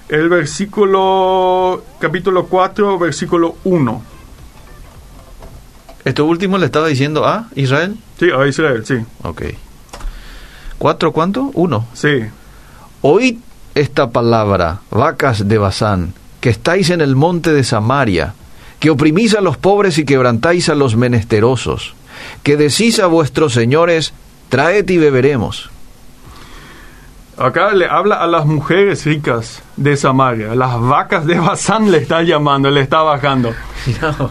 El 0.09 0.29
versículo, 0.29 1.85
capítulo 2.01 2.47
4, 2.47 2.99
versículo 2.99 3.57
1. 3.65 4.03
Esto 6.05 6.25
último 6.25 6.59
le 6.59 6.67
estaba 6.67 6.89
diciendo 6.89 7.27
a 7.27 7.47
Israel. 7.55 7.97
Sí, 8.19 8.29
a 8.31 8.47
Israel, 8.47 8.85
sí. 8.85 8.97
Ok. 9.23 9.43
¿Cuatro 10.79 11.13
cuánto? 11.13 11.51
Uno. 11.55 11.87
Sí. 11.93 12.23
Oíd 13.03 13.37
esta 13.75 14.11
palabra, 14.11 14.81
vacas 14.91 15.47
de 15.47 15.59
Bazán, 15.59 16.15
que 16.41 16.51
estáis 16.51 16.91
en 16.91 17.03
el 17.03 17.15
monte 17.17 17.53
de 17.53 17.63
Samaria, 17.63 18.35
que 18.81 18.91
oprimís 18.91 19.35
a 19.35 19.43
los 19.43 19.59
pobres 19.59 19.99
y 19.99 20.05
quebrantáis 20.05 20.71
a 20.71 20.75
los 20.75 20.97
menesterosos, 20.97 21.95
que 22.43 22.57
decís 22.57 22.99
a 22.99 23.07
vuestros 23.07 23.53
señores, 23.53 24.13
traed 24.49 24.89
y 24.89 24.99
beberemos. 24.99 25.71
Acá 27.41 27.73
le 27.73 27.87
habla 27.87 28.17
a 28.17 28.27
las 28.27 28.45
mujeres 28.45 29.07
ricas 29.07 29.63
de 29.77 29.97
Samaria, 29.97 30.55
las 30.55 30.79
vacas 30.79 31.25
de 31.25 31.39
Bazán 31.39 31.91
le 31.91 31.97
está 31.97 32.23
llamando, 32.23 32.71
le 32.71 32.83
está 32.83 33.03
bajando. 33.03 33.53
No. 34.03 34.31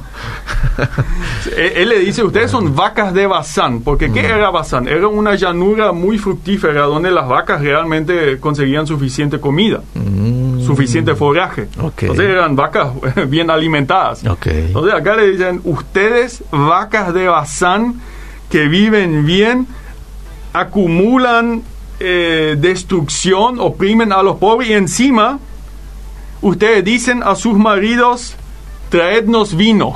Él, 1.57 1.71
él 1.75 1.89
le 1.89 1.99
dice, 1.99 2.23
ustedes 2.23 2.51
son 2.51 2.75
vacas 2.75 3.13
de 3.15 3.25
Bazán, 3.25 3.81
porque 3.81 4.11
¿qué 4.11 4.19
era 4.27 4.51
Bazán? 4.51 4.87
Era 4.87 5.07
una 5.07 5.33
llanura 5.35 5.91
muy 5.91 6.19
fructífera 6.19 6.83
donde 6.83 7.09
las 7.09 7.27
vacas 7.27 7.59
realmente 7.61 8.39
conseguían 8.39 8.85
suficiente 8.85 9.39
comida, 9.39 9.81
Mm, 9.95 10.61
suficiente 10.61 11.15
foraje. 11.15 11.67
Ok. 11.81 12.03
Entonces 12.03 12.29
eran 12.29 12.55
vacas 12.55 12.89
bien 13.27 13.49
alimentadas. 13.49 14.23
Ok. 14.25 14.45
Entonces 14.47 14.93
acá 14.93 15.15
le 15.15 15.31
dicen, 15.31 15.61
ustedes 15.63 16.43
vacas 16.51 17.11
de 17.13 17.27
Bazán 17.27 17.99
que 18.51 18.67
viven 18.67 19.25
bien, 19.25 19.65
acumulan 20.53 21.63
eh, 21.99 22.55
destrucción, 22.59 23.59
oprimen 23.59 24.11
a 24.11 24.23
los 24.23 24.37
pobres 24.37 24.69
y 24.69 24.73
encima 24.73 25.39
ustedes 26.41 26.83
dicen 26.83 27.21
a 27.23 27.35
sus 27.35 27.57
maridos, 27.57 28.35
traednos 28.89 29.55
vino. 29.55 29.93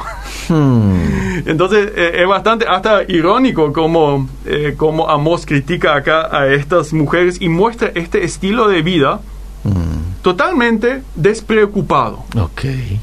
hmm, 0.50 1.48
Entonces 1.48 1.92
eh, 1.96 2.22
es 2.22 2.28
bastante 2.28 2.66
hasta 2.68 3.04
irónico 3.04 3.74
como, 3.74 4.28
eh, 4.46 4.76
como 4.78 5.10
Amos 5.10 5.46
critica 5.46 5.96
acá 5.96 6.30
a 6.32 6.48
estas 6.48 6.94
mujeres 6.94 7.42
y 7.42 7.50
muestra 7.50 7.92
este 7.96 8.24
estilo 8.24 8.68
de 8.68 8.82
vida 8.82 9.20
hmm, 9.63 10.22
totalmente 10.22 11.04
despreocupado, 11.16 12.24
ok. 12.39 12.62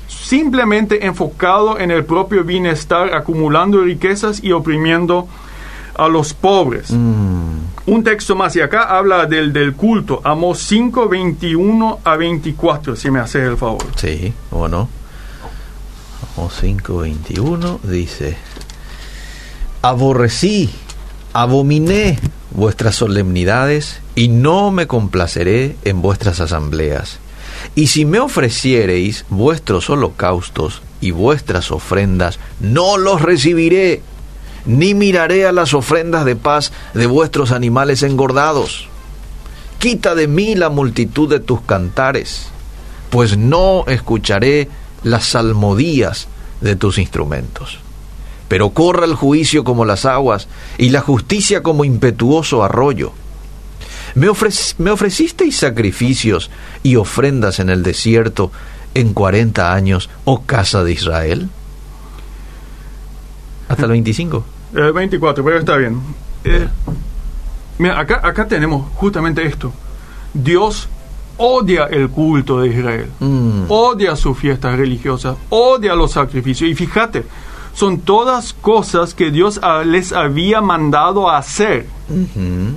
simplemente 0.09 1.07
enfocado 1.07 1.79
en 1.79 1.91
el 1.91 2.05
propio 2.05 2.45
bienestar, 2.45 3.15
acumulando 3.15 3.83
riquezas 3.83 4.43
y 4.43 4.53
oprimiendo 4.53 5.29
a 5.95 6.09
los 6.09 6.33
pobres. 6.35 6.91
Hmm, 6.91 7.59
Un 7.87 8.05
texto 8.05 8.37
más, 8.37 8.55
y 8.57 8.61
acá 8.61 8.85
habla 8.85 9.27
del, 9.27 9.53
del 9.53 9.75
culto, 9.75 10.21
Amos 10.25 10.59
5, 10.61 11.09
21 11.09 12.01
a 12.05 12.17
24, 12.17 12.95
si 12.97 13.11
me 13.11 13.19
haces 13.21 13.47
el 13.49 13.57
favor. 13.57 13.85
sí, 13.97 14.33
o 14.51 14.69
no. 14.69 14.89
Vamos 16.37 16.63
5.21 16.63 17.81
dice, 17.83 18.37
aborrecí, 19.83 20.71
abominé 21.33 22.19
vuestras 22.51 22.97
solemnidades 22.97 24.01
y 24.15 24.29
no 24.29 24.71
me 24.71 24.87
complaceré 24.87 25.77
en 25.85 26.03
vuestras 26.03 26.41
asambleas. 26.41 27.19
Y 27.75 27.89
si 27.89 28.05
me 28.05 28.19
ofreciereis 28.21 29.25
vuestros 29.29 29.91
holocaustos 29.91 30.83
y 31.01 31.11
vuestras 31.11 31.71
ofrendas, 31.71 32.39
no 32.61 32.97
los 32.97 33.23
recibiré, 33.23 34.03
ni 34.67 34.95
miraré 34.95 35.47
a 35.47 35.53
las 35.53 35.75
ofrendas 35.75 36.25
de 36.25 36.37
paz 36.37 36.73
de 36.95 37.07
vuestros 37.07 37.53
animales 37.53 38.03
engordados. 38.03 38.89
Quita 39.79 40.15
de 40.15 40.27
mí 40.29 40.55
la 40.55 40.69
multitud 40.69 41.29
de 41.29 41.41
tus 41.41 41.63
cantares, 41.63 42.49
pues 43.11 43.39
no 43.39 43.85
escucharé 43.87 44.69
las 45.03 45.25
salmodías 45.27 46.29
de 46.61 46.77
tus 46.77 46.99
instrumentos. 46.99 47.79
Pero 48.49 48.71
corra 48.71 49.07
el 49.07 49.15
juicio 49.15 49.65
como 49.65 49.85
las 49.85 50.05
aguas 50.05 50.49
y 50.77 50.91
la 50.91 51.01
justicia 51.01 51.63
como 51.63 51.85
impetuoso 51.85 52.63
arroyo. 52.63 53.13
Me, 54.15 54.29
ofrec- 54.29 54.75
me 54.79 54.91
ofrecisteis 54.91 55.57
sacrificios 55.57 56.51
y 56.83 56.97
ofrendas 56.97 57.61
en 57.61 57.71
el 57.71 57.83
desierto 57.83 58.51
en 58.93 59.15
cuarenta 59.15 59.73
años, 59.73 60.11
oh 60.25 60.43
casa 60.43 60.83
de 60.83 60.93
Israel. 60.93 61.49
Hasta 63.71 63.85
el 63.85 63.91
25. 63.93 64.45
Eh, 64.75 64.91
24, 64.93 65.45
pero 65.45 65.59
está 65.59 65.77
bien. 65.77 66.01
Eh, 66.45 66.69
mira, 67.79 67.99
acá, 68.01 68.21
acá 68.23 68.47
tenemos 68.49 68.87
justamente 68.95 69.45
esto. 69.47 69.73
Dios 70.35 70.89
odia 71.37 71.85
el 71.87 72.09
culto 72.11 72.61
de 72.61 72.69
Israel, 72.69 73.07
Mm. 73.21 73.63
odia 73.69 74.15
sus 74.17 74.37
fiestas 74.37 74.77
religiosas, 74.77 75.37
odia 75.49 75.95
los 75.95 76.13
sacrificios. 76.13 76.69
Y 76.71 76.75
fíjate, 76.75 77.25
son 77.75 78.01
todas 78.01 78.53
cosas 78.53 79.15
que 79.15 79.31
Dios 79.31 79.61
les 79.87 80.13
había 80.13 80.61
mandado 80.61 81.31
a 81.31 81.39
hacer. 81.39 81.87
Ujú. 82.09 82.75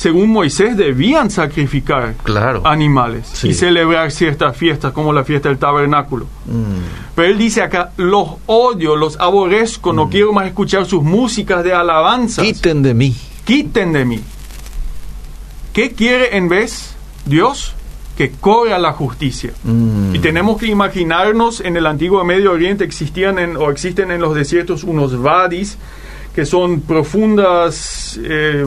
Según 0.00 0.30
Moisés, 0.30 0.78
debían 0.78 1.30
sacrificar 1.30 2.14
Claro. 2.22 2.62
animales 2.66 3.28
Sí. 3.34 3.48
y 3.48 3.52
celebrar 3.52 4.10
ciertas 4.10 4.56
fiestas, 4.56 4.92
como 4.94 5.12
la 5.12 5.24
fiesta 5.24 5.50
del 5.50 5.58
tabernáculo. 5.58 6.24
Mm. 6.46 7.14
Pero 7.14 7.28
él 7.28 7.36
dice 7.36 7.60
acá, 7.60 7.92
los 7.98 8.26
odio, 8.46 8.96
los 8.96 9.20
aborrezco, 9.20 9.92
no 9.92 10.08
quiero 10.08 10.32
más 10.32 10.46
escuchar 10.46 10.86
sus 10.86 11.02
músicas 11.02 11.62
de 11.64 11.74
alabanza. 11.74 12.40
Quiten 12.40 12.82
de 12.82 12.94
mí. 12.94 13.14
Quiten 13.44 13.92
de 13.92 14.04
mí. 14.06 14.20
¿Qué 15.74 15.92
quiere 15.92 16.34
en 16.34 16.48
vez 16.48 16.94
Dios? 17.26 17.74
Que 18.16 18.30
corra 18.30 18.78
la 18.78 18.92
justicia. 18.92 19.52
Mm. 19.64 20.14
Y 20.14 20.18
tenemos 20.20 20.58
que 20.58 20.66
imaginarnos 20.66 21.60
en 21.60 21.76
el 21.76 21.84
antiguo 21.86 22.24
Medio 22.24 22.52
Oriente 22.52 22.84
existían 22.84 23.38
en- 23.38 23.58
o 23.58 23.70
existen 23.70 24.10
en 24.10 24.22
los 24.22 24.34
desiertos 24.34 24.82
unos 24.82 25.20
vadis 25.20 25.76
que 26.34 26.46
son 26.46 26.80
profundas, 26.80 28.18
eh, 28.24 28.64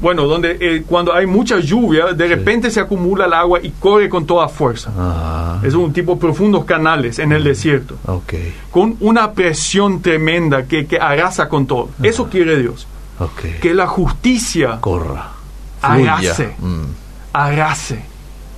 bueno, 0.00 0.26
donde 0.26 0.56
eh, 0.60 0.84
cuando 0.86 1.12
hay 1.12 1.26
mucha 1.26 1.58
lluvia, 1.58 2.12
de 2.12 2.28
repente 2.28 2.70
se 2.70 2.80
acumula 2.80 3.26
el 3.26 3.32
agua 3.32 3.58
y 3.62 3.70
corre 3.70 4.08
con 4.08 4.26
toda 4.26 4.48
fuerza. 4.48 4.92
Ah, 4.96 5.60
Es 5.64 5.74
un 5.74 5.92
tipo 5.92 6.14
de 6.14 6.20
profundos 6.20 6.64
canales 6.64 7.18
en 7.18 7.32
el 7.32 7.42
desierto, 7.44 7.96
ok, 8.06 8.34
con 8.70 8.96
una 9.00 9.32
presión 9.32 10.00
tremenda 10.00 10.64
que, 10.66 10.86
que 10.86 10.98
arrasa 10.98 11.48
con 11.48 11.66
todo. 11.66 11.90
Eso 12.02 12.28
quiere 12.28 12.58
Dios. 12.60 12.86
ok. 13.18 13.60
Que 13.60 13.74
la 13.74 13.86
justicia 13.86 14.78
corra. 14.80 15.32
Fluya. 15.80 16.22
Mm. 16.58 16.84
arrase 17.32 18.00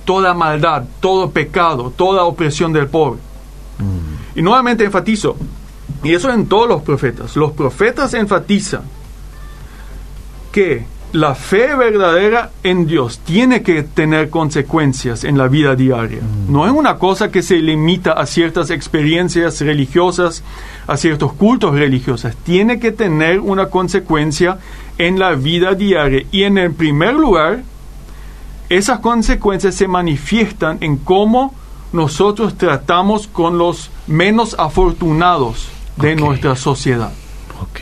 toda 0.05 0.33
maldad, 0.33 0.83
todo 0.99 1.29
pecado, 1.29 1.93
toda 1.95 2.23
opresión 2.23 2.73
del 2.73 2.87
pobre. 2.87 3.19
Mm. 3.77 4.39
Y 4.39 4.41
nuevamente 4.41 4.83
enfatizo, 4.85 5.37
y 6.03 6.13
eso 6.13 6.31
en 6.31 6.47
todos 6.47 6.67
los 6.67 6.81
profetas, 6.81 7.35
los 7.35 7.51
profetas 7.51 8.13
enfatizan 8.15 8.81
que 10.51 10.85
la 11.13 11.35
fe 11.35 11.75
verdadera 11.75 12.51
en 12.63 12.87
Dios 12.87 13.19
tiene 13.19 13.61
que 13.63 13.83
tener 13.83 14.29
consecuencias 14.29 15.23
en 15.23 15.37
la 15.37 15.47
vida 15.47 15.75
diaria. 15.75 16.19
No 16.47 16.65
es 16.65 16.71
una 16.71 16.97
cosa 16.97 17.31
que 17.31 17.41
se 17.41 17.57
limita 17.57 18.13
a 18.13 18.25
ciertas 18.25 18.69
experiencias 18.69 19.59
religiosas, 19.61 20.43
a 20.87 20.97
ciertos 20.97 21.33
cultos 21.33 21.73
religiosos. 21.73 22.35
Tiene 22.43 22.79
que 22.79 22.91
tener 22.91 23.39
una 23.39 23.67
consecuencia 23.67 24.57
en 24.97 25.19
la 25.19 25.31
vida 25.35 25.73
diaria. 25.73 26.23
Y 26.31 26.43
en 26.43 26.57
el 26.57 26.73
primer 26.73 27.13
lugar, 27.15 27.63
esas 28.69 28.99
consecuencias 28.99 29.75
se 29.75 29.87
manifiestan 29.87 30.77
en 30.81 30.97
cómo 30.97 31.53
nosotros 31.91 32.57
tratamos 32.57 33.27
con 33.27 33.57
los 33.57 33.89
menos 34.07 34.55
afortunados 34.57 35.67
de 35.97 36.13
Ok. 36.13 36.19
nuestra 36.19 36.55
sociedad. 36.55 37.11
Ok. 37.61 37.81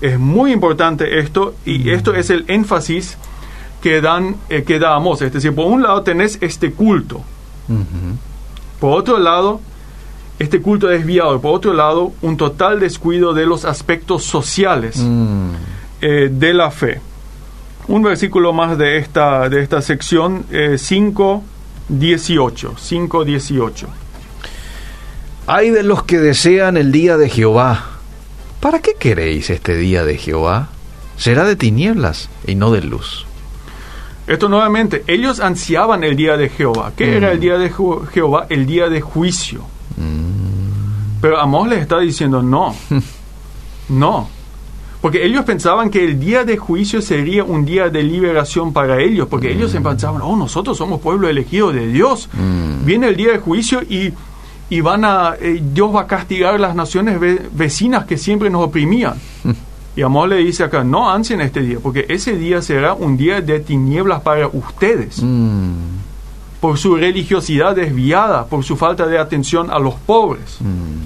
Es 0.00 0.18
muy 0.18 0.52
importante 0.52 1.18
esto 1.18 1.54
y 1.64 1.90
esto 1.90 2.14
es 2.14 2.30
el 2.30 2.44
énfasis 2.48 3.16
que, 3.82 4.00
dan, 4.00 4.36
eh, 4.48 4.62
que 4.62 4.78
damos. 4.78 5.20
Es 5.22 5.32
decir, 5.32 5.54
por 5.54 5.66
un 5.66 5.82
lado 5.82 6.02
tenés 6.02 6.38
este 6.40 6.72
culto, 6.72 7.16
Ujú. 7.68 8.16
por 8.80 8.98
otro 8.98 9.18
lado, 9.18 9.60
este 10.38 10.60
culto 10.62 10.86
desviado, 10.86 11.40
por 11.40 11.54
otro 11.54 11.72
lado, 11.74 12.12
un 12.22 12.36
total 12.38 12.80
descuido 12.80 13.34
de 13.34 13.44
los 13.46 13.64
aspectos 13.66 14.24
sociales 14.24 14.96
Mm. 14.98 15.50
eh, 16.00 16.30
de 16.32 16.54
la 16.54 16.70
fe. 16.70 17.00
Un 17.88 18.02
versículo 18.02 18.52
más 18.54 18.78
de 18.78 18.96
esta, 18.98 19.48
de 19.50 19.62
esta 19.62 19.82
sección, 19.82 20.44
eh, 20.50 20.76
5, 20.78 21.42
18. 21.88 22.74
5, 22.78 23.24
18. 23.24 23.86
Hay 25.46 25.70
de 25.70 25.82
los 25.82 26.04
que 26.04 26.18
desean 26.18 26.76
el 26.76 26.92
día 26.92 27.16
de 27.16 27.28
Jehová. 27.28 27.84
¿Para 28.60 28.80
qué 28.80 28.94
queréis 28.98 29.48
este 29.48 29.74
día 29.76 30.04
de 30.04 30.18
Jehová? 30.18 30.68
Será 31.16 31.44
de 31.44 31.56
tinieblas 31.56 32.28
y 32.46 32.54
no 32.54 32.70
de 32.70 32.82
luz. 32.82 33.26
Esto 34.26 34.48
nuevamente, 34.48 35.02
ellos 35.06 35.40
ansiaban 35.40 36.04
el 36.04 36.14
día 36.14 36.36
de 36.36 36.50
Jehová. 36.50 36.92
¿Qué 36.94 37.16
era 37.16 37.32
el 37.32 37.40
día 37.40 37.58
de 37.58 37.70
Jehová? 37.70 38.46
El 38.48 38.66
día 38.66 38.88
de 38.88 39.00
juicio. 39.00 39.64
Pero 41.20 41.38
Amós 41.38 41.68
les 41.68 41.80
está 41.80 41.98
diciendo 41.98 42.42
no. 42.42 42.74
no. 43.88 44.28
Porque 45.00 45.24
ellos 45.24 45.44
pensaban 45.44 45.88
que 45.88 46.04
el 46.04 46.20
día 46.20 46.44
de 46.44 46.58
juicio 46.58 47.00
sería 47.00 47.44
un 47.44 47.64
día 47.64 47.88
de 47.88 48.02
liberación 48.02 48.72
para 48.72 49.00
ellos. 49.00 49.26
Porque 49.28 49.50
ellos 49.50 49.72
pensaban, 49.72 50.20
oh, 50.22 50.36
nosotros 50.36 50.76
somos 50.76 51.00
pueblo 51.00 51.28
elegido 51.28 51.72
de 51.72 51.86
Dios. 51.88 52.28
Mm. 52.34 52.84
Viene 52.84 53.08
el 53.08 53.16
día 53.16 53.32
de 53.32 53.38
juicio 53.38 53.82
y, 53.82 54.12
y 54.70 54.80
van 54.80 55.04
a, 55.04 55.34
eh, 55.40 55.60
Dios 55.62 55.94
va 55.94 56.02
a 56.02 56.06
castigar 56.06 56.58
las 56.58 56.74
naciones 56.74 57.20
ve- 57.20 57.42
vecinas 57.52 58.06
que 58.06 58.16
siempre 58.16 58.48
nos 58.50 58.64
oprimían. 58.64 59.14
Y 59.96 60.02
Amós 60.02 60.28
le 60.28 60.36
dice 60.36 60.62
acá, 60.62 60.84
no 60.84 61.10
ansien 61.10 61.40
este 61.40 61.60
día, 61.62 61.78
porque 61.82 62.06
ese 62.08 62.36
día 62.36 62.62
será 62.62 62.94
un 62.94 63.16
día 63.16 63.40
de 63.40 63.58
tinieblas 63.58 64.20
para 64.22 64.46
ustedes, 64.46 65.20
Mm. 65.20 65.72
por 66.60 66.78
su 66.78 66.94
religiosidad 66.94 67.74
desviada, 67.74 68.46
por 68.46 68.62
su 68.62 68.76
falta 68.76 69.06
de 69.06 69.18
atención 69.18 69.68
a 69.68 69.80
los 69.80 69.94
pobres. 69.96 70.58
Mm. 70.60 71.02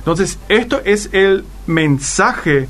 Entonces, 0.00 0.38
esto 0.48 0.80
es 0.84 1.08
el 1.12 1.44
mensaje 1.66 2.68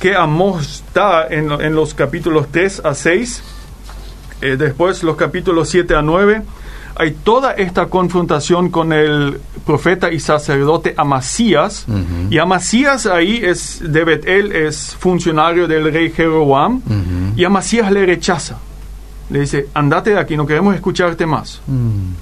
que 0.00 0.14
Amós 0.14 0.84
da 0.94 1.26
en, 1.28 1.50
en 1.50 1.74
los 1.74 1.92
capítulos 1.94 2.46
3 2.52 2.82
a 2.84 2.94
6, 2.94 3.42
eh, 4.42 4.56
después 4.56 5.02
los 5.02 5.16
capítulos 5.16 5.68
7 5.70 5.96
a 5.96 6.02
9. 6.02 6.42
Hay 6.96 7.12
toda 7.24 7.52
esta 7.52 7.86
confrontación 7.86 8.70
con 8.70 8.92
el 8.92 9.40
profeta 9.66 10.12
y 10.12 10.20
sacerdote 10.20 10.94
Amasías. 10.96 11.86
Ujú. 11.88 12.28
Y 12.30 12.38
Amasías 12.38 13.06
ahí 13.06 13.40
es 13.42 13.80
de 13.82 14.04
Betel, 14.04 14.52
es 14.52 14.94
funcionario 14.98 15.66
del 15.66 15.92
rey 15.92 16.10
Jeroboam. 16.10 16.76
Ujú. 16.86 17.34
Y 17.36 17.44
Amasías 17.44 17.90
le 17.90 18.06
rechaza. 18.06 18.58
Le 19.30 19.40
dice, 19.40 19.68
andate 19.74 20.10
de 20.10 20.18
aquí, 20.20 20.36
no 20.36 20.46
queremos 20.46 20.74
escucharte 20.74 21.26
más. 21.26 21.60
Mm, 21.66 22.12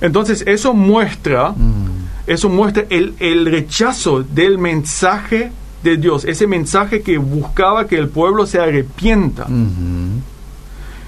Entonces 0.00 0.44
eso 0.46 0.72
muestra, 0.74 1.50
mm, 1.50 2.06
eso 2.28 2.48
muestra 2.48 2.84
el, 2.88 3.14
el 3.18 3.46
rechazo 3.46 4.22
del 4.22 4.58
mensaje 4.58 5.50
de 5.82 5.96
Dios, 5.96 6.24
ese 6.24 6.46
mensaje 6.46 7.02
que 7.02 7.18
buscaba 7.18 7.86
que 7.86 7.96
el 7.98 8.08
pueblo 8.08 8.46
se 8.46 8.60
arrepienta. 8.60 9.44
ujú. 9.44 10.22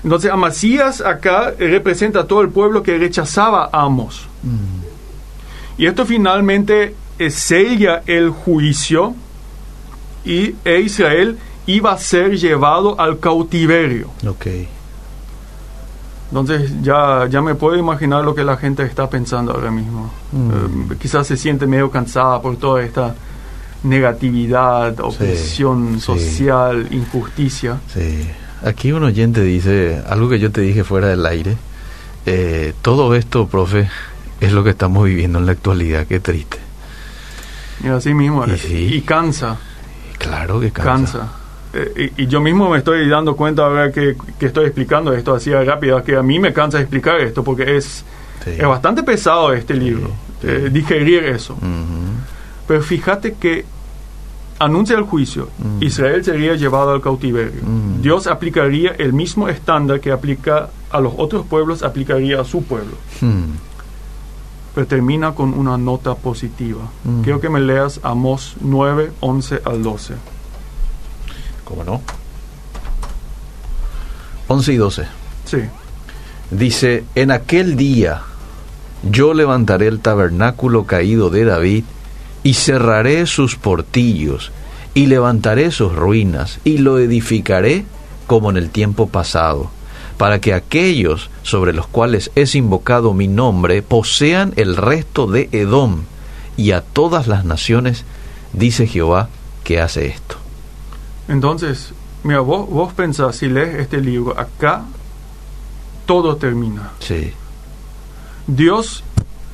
Entonces 0.03 0.31
Amasías 0.31 1.01
acá 1.01 1.53
representa 1.59 2.21
a 2.21 2.25
todo 2.25 2.41
el 2.41 2.49
pueblo 2.49 2.83
que 2.83 2.97
rechazaba 2.99 3.69
a 3.73 3.83
Amos. 3.83 4.27
Mm. 4.43 5.83
Y 5.83 5.87
esto 5.87 6.07
finalmente 6.07 6.95
eh, 7.19 7.31
sella 7.31 8.03
el 8.07 8.31
juicio 8.31 9.15
y 10.25 10.55
e 10.65 10.81
Israel 10.81 11.39
iba 11.67 11.93
a 11.93 11.99
ser 11.99 12.37
llevado 12.37 12.99
al 13.01 13.19
cautiverio. 13.19 14.11
Ok. 14.27 14.47
Entonces 16.31 16.71
ya, 16.83 17.27
ya 17.29 17.43
me 17.43 17.55
puedo 17.55 17.77
imaginar 17.77 18.25
lo 18.25 18.35
que 18.35 18.45
la 18.45 18.57
gente 18.57 18.85
está 18.85 19.11
pensando 19.11 19.53
ahora 19.53 19.71
mismo. 19.71 20.11
Mm. 20.33 20.93
Eh, 20.93 20.97
quizás 21.01 21.27
se 21.27 21.37
siente 21.37 21.67
medio 21.67 21.91
cansada 21.91 22.41
por 22.41 22.57
toda 22.57 22.83
esta 22.83 23.15
negatividad, 23.83 24.99
opresión 25.01 25.95
sí. 25.95 26.01
social, 26.01 26.89
injusticia. 26.91 27.81
Sí. 27.93 28.29
Aquí 28.65 28.93
un 28.93 29.03
oyente 29.05 29.43
dice 29.43 30.03
algo 30.09 30.29
que 30.29 30.39
yo 30.39 30.51
te 30.51 30.61
dije 30.61 30.85
fuera 30.85 31.09
del 31.09 31.25
aire. 31.27 31.57
Eh, 32.27 32.75
todo 32.83 33.15
esto, 33.15 33.47
profe, 33.49 33.89
es 34.41 34.53
lo 34.53 34.63
que 34.65 34.71
estamos 34.71 35.05
viviendo 35.05 35.39
en 35.39 35.47
la 35.47 35.53
actualidad. 35.53 36.07
Qué 36.07 36.21
triste. 36.21 36.59
Y 37.83 37.89
así 37.89 38.13
mismo. 38.13 38.47
Y 38.47 38.51
eh, 38.53 38.59
sí. 38.59 38.77
y 38.95 39.01
cansa, 39.03 39.57
Claro 40.19 40.61
que 40.61 40.71
cansa. 40.71 40.91
cansa. 40.93 41.33
Eh, 41.73 42.13
y, 42.19 42.25
y 42.25 42.27
yo 42.27 42.41
mismo 42.41 42.69
me 42.69 42.79
estoy 42.79 43.09
dando 43.09 43.35
cuenta 43.37 43.63
ahora 43.65 43.91
que, 43.93 44.17
que 44.39 44.47
estoy 44.47 44.67
explicando 44.67 45.15
esto 45.15 45.35
así 45.35 45.53
rápido, 45.55 46.03
que 46.05 46.17
a 46.17 46.23
mí 46.23 46.39
me 46.39 46.53
cansa 46.53 46.81
explicar 46.81 47.21
esto 47.21 47.43
porque 47.45 47.77
es, 47.77 48.05
Sí. 48.45 48.51
es 48.59 48.67
bastante 48.67 49.03
pesado 49.03 49.53
este 49.53 49.75
libro, 49.75 50.09
sí. 50.41 50.49
eh, 50.49 50.69
digerir 50.73 51.25
eso. 51.25 51.53
Ujú. 51.55 51.67
Pero 52.67 52.83
fíjate 52.83 53.35
que 53.35 53.65
anuncia 54.61 54.97
el 54.97 55.05
juicio, 55.05 55.49
Mm. 55.59 55.83
Israel 55.83 56.23
sería 56.25 56.55
llevado 56.55 56.91
al 56.93 57.01
cautiverio. 57.01 57.63
Mm. 57.63 58.03
Dios 58.03 58.27
aplicaría 58.27 58.93
el 58.93 59.13
mismo 59.13 59.49
estándar 59.49 60.01
que 60.01 60.13
aplica 60.13 60.69
a 60.91 61.01
los 61.01 61.15
otros 61.17 61.47
pueblos, 61.47 61.83
aplicaría 61.83 62.41
a 62.41 62.45
su 62.45 62.63
pueblo. 62.63 62.97
Hmm. 63.21 63.55
Pero 64.75 64.87
termina 64.87 65.33
con 65.35 65.55
una 65.55 65.77
nota 65.79 66.15
positiva. 66.15 66.83
Mm. 67.05 67.23
Quiero 67.23 67.41
que 67.41 67.49
me 67.49 67.61
leas 67.61 68.01
Amós 68.03 68.55
9, 68.61 69.13
11 69.21 69.63
al 69.65 69.83
12. 69.83 70.15
¿Cómo 71.65 71.85
no? 71.85 72.03
11 74.49 74.73
y 74.73 74.77
12. 74.77 75.07
Sí. 75.45 75.59
Dice, 76.51 77.05
en 77.15 77.31
aquel 77.31 77.77
día 77.77 78.23
yo 79.09 79.33
levantaré 79.33 79.87
el 79.87 80.01
tabernáculo 80.01 80.85
caído 80.85 81.31
de 81.31 81.45
David 81.45 81.85
y 82.43 82.55
cerraré 82.55 83.27
sus 83.27 83.57
portillos 83.57 84.53
y 84.95 85.07
levantaré 85.07 85.71
sus 85.71 85.95
ruinas 85.95 86.59
y 86.65 86.79
lo 86.79 86.99
edificaré 86.99 87.85
como 88.27 88.51
en 88.51 88.57
el 88.57 88.71
tiempo 88.71 89.09
pasado, 89.09 89.71
para 90.17 90.41
que 90.41 90.55
aquellos 90.55 91.31
sobre 91.43 91.73
los 91.73 91.87
cuales 91.87 92.31
es 92.35 92.55
invocado 92.55 93.15
mi 93.15 93.29
nombre 93.29 93.83
posean 93.83 94.53
el 94.57 94.77
resto 94.77 95.27
de 95.27 95.49
Edom 95.53 96.03
y 96.57 96.73
a 96.73 96.81
todas 96.81 97.27
las 97.27 97.45
naciones, 97.45 98.05
dice 98.53 98.87
Jehová, 98.87 99.29
que 99.65 99.81
hace 99.81 100.07
esto. 100.07 100.37
Entonces, 101.29 101.93
mira, 102.23 102.41
vos, 102.41 102.69
vos 102.69 102.93
pensás, 102.93 103.37
si 103.37 103.49
lees 103.49 103.81
este 103.81 104.01
libro, 104.01 104.39
acá 104.39 104.85
todo 106.07 106.37
termina. 106.37 106.91
Sí. 107.01 107.33
Dios, 108.47 109.05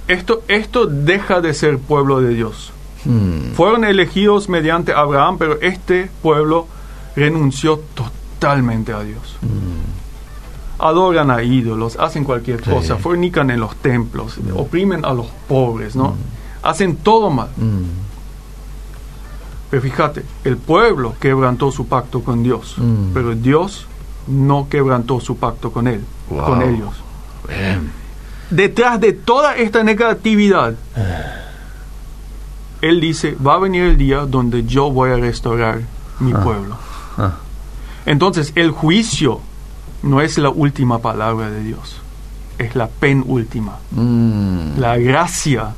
esto, 0.08 0.42
esto 0.48 0.86
deja 0.86 1.40
de 1.40 1.54
ser 1.54 1.78
pueblo 1.78 2.20
de 2.20 2.34
Dios. 2.34 2.72
Hmm. 3.06 3.52
Fueron 3.54 3.84
elegidos 3.84 4.48
mediante 4.48 4.92
Abraham, 4.92 5.38
pero 5.38 5.60
este 5.60 6.10
pueblo 6.22 6.66
renunció 7.14 7.80
totalmente 7.94 8.92
a 8.92 9.00
Dios. 9.00 9.36
Mm. 9.42 10.82
Adoran 10.82 11.30
a 11.30 11.42
ídolos, 11.42 11.96
hacen 11.98 12.24
cualquier 12.24 12.62
Sí. 12.62 12.70
cosa, 12.70 12.96
fornican 12.96 13.50
en 13.50 13.60
los 13.60 13.76
templos, 13.76 14.36
Mm. 14.38 14.56
oprimen 14.58 15.04
a 15.04 15.14
los 15.14 15.26
pobres, 15.48 15.96
¿no? 15.96 16.14
Hacen 16.62 16.96
todo 16.96 17.30
mal. 17.30 17.48
Mm. 17.56 17.84
Pero 19.70 19.82
fíjate, 19.82 20.22
el 20.44 20.56
pueblo 20.58 21.14
quebrantó 21.18 21.72
su 21.72 21.86
pacto 21.88 22.22
con 22.22 22.42
Dios, 22.42 22.74
Mm. 22.78 23.12
pero 23.14 23.34
Dios 23.34 23.86
no 24.26 24.68
quebrantó 24.68 25.20
su 25.20 25.36
pacto 25.36 25.72
con 25.72 25.86
él, 25.88 26.02
Wow. 26.30 26.44
con 26.44 26.62
ellos. 26.62 26.90
Bien. 27.48 27.90
Detrás 28.50 29.00
de 29.00 29.12
toda 29.12 29.56
esta 29.56 29.82
negatividad, 29.82 30.74
él 32.88 33.00
dice, 33.00 33.36
va 33.44 33.54
a 33.54 33.58
venir 33.58 33.84
el 33.84 33.96
día 33.96 34.26
donde 34.26 34.64
yo 34.64 34.90
voy 34.90 35.10
a 35.10 35.16
restaurar 35.16 35.80
mi 36.20 36.32
Ah. 36.32 36.40
pueblo. 36.42 36.76
Ah. 37.18 37.34
Entonces, 38.06 38.52
el 38.54 38.70
juicio 38.70 39.40
no 40.02 40.20
es 40.20 40.38
la 40.38 40.50
última 40.50 40.98
palabra 41.00 41.50
de 41.50 41.62
Dios, 41.62 41.96
es 42.58 42.74
la 42.76 42.88
penúltima. 42.88 43.78
Mm. 43.90 44.78
La 44.78 44.96
gracia 44.98 45.74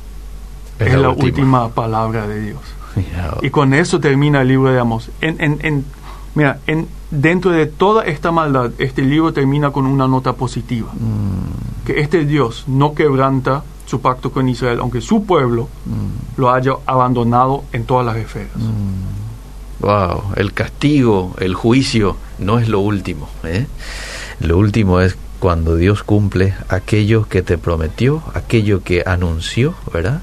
es, 0.77 0.93
la, 0.93 1.09
última. 1.09 1.69
palabra 1.69 2.27
de 2.27 2.41
Dios. 2.41 2.61
Mira, 2.95 3.35
Y 3.41 3.49
con 3.49 3.73
eso 3.73 3.99
termina 3.99 4.41
el 4.41 4.47
libro 4.49 4.71
de 4.71 4.79
Amós. 4.79 5.09
En, 5.21 5.35
en, 5.41 5.59
en- 5.61 5.85
mira, 6.35 6.59
en, 6.67 6.87
dentro 7.11 7.51
de 7.51 7.65
toda 7.65 8.03
esta 8.05 8.31
maldad, 8.31 8.71
este 8.77 9.01
libro 9.01 9.33
termina 9.33 9.71
con 9.71 9.85
una 9.85 10.07
nota 10.07 10.33
positiva. 10.33 10.89
mm, 10.93 11.85
Que 11.85 11.99
este 12.01 12.25
Dios 12.25 12.65
no 12.67 12.93
quebranta 12.93 13.63
su 13.89 14.01
pacto 14.01 14.31
con 14.31 14.47
Israel, 14.47 14.77
aunque 14.81 15.01
su 15.01 15.25
pueblo 15.25 15.67
mm, 15.85 16.39
lo 16.39 16.51
haya 16.51 16.73
abandonado 16.85 17.63
en 17.73 17.85
todas 17.85 18.05
las 18.05 18.17
esferas. 18.17 18.55
mm. 18.55 19.19
Wow, 19.81 20.33
el 20.35 20.53
castigo, 20.53 21.33
el 21.39 21.55
juicio 21.55 22.17
no 22.37 22.59
es 22.59 22.67
lo 22.67 22.81
último. 22.81 23.29
¿eh? 23.45 23.65
Lo 24.41 24.57
último 24.57 24.99
es 24.99 25.17
cuando 25.39 25.77
Dios 25.77 26.03
cumple 26.03 26.53
aquello 26.67 27.27
que 27.29 27.41
te 27.41 27.57
prometió, 27.57 28.21
aquello 28.33 28.83
que 28.83 29.03
anunció, 29.05 29.73
¿verdad? 29.93 30.21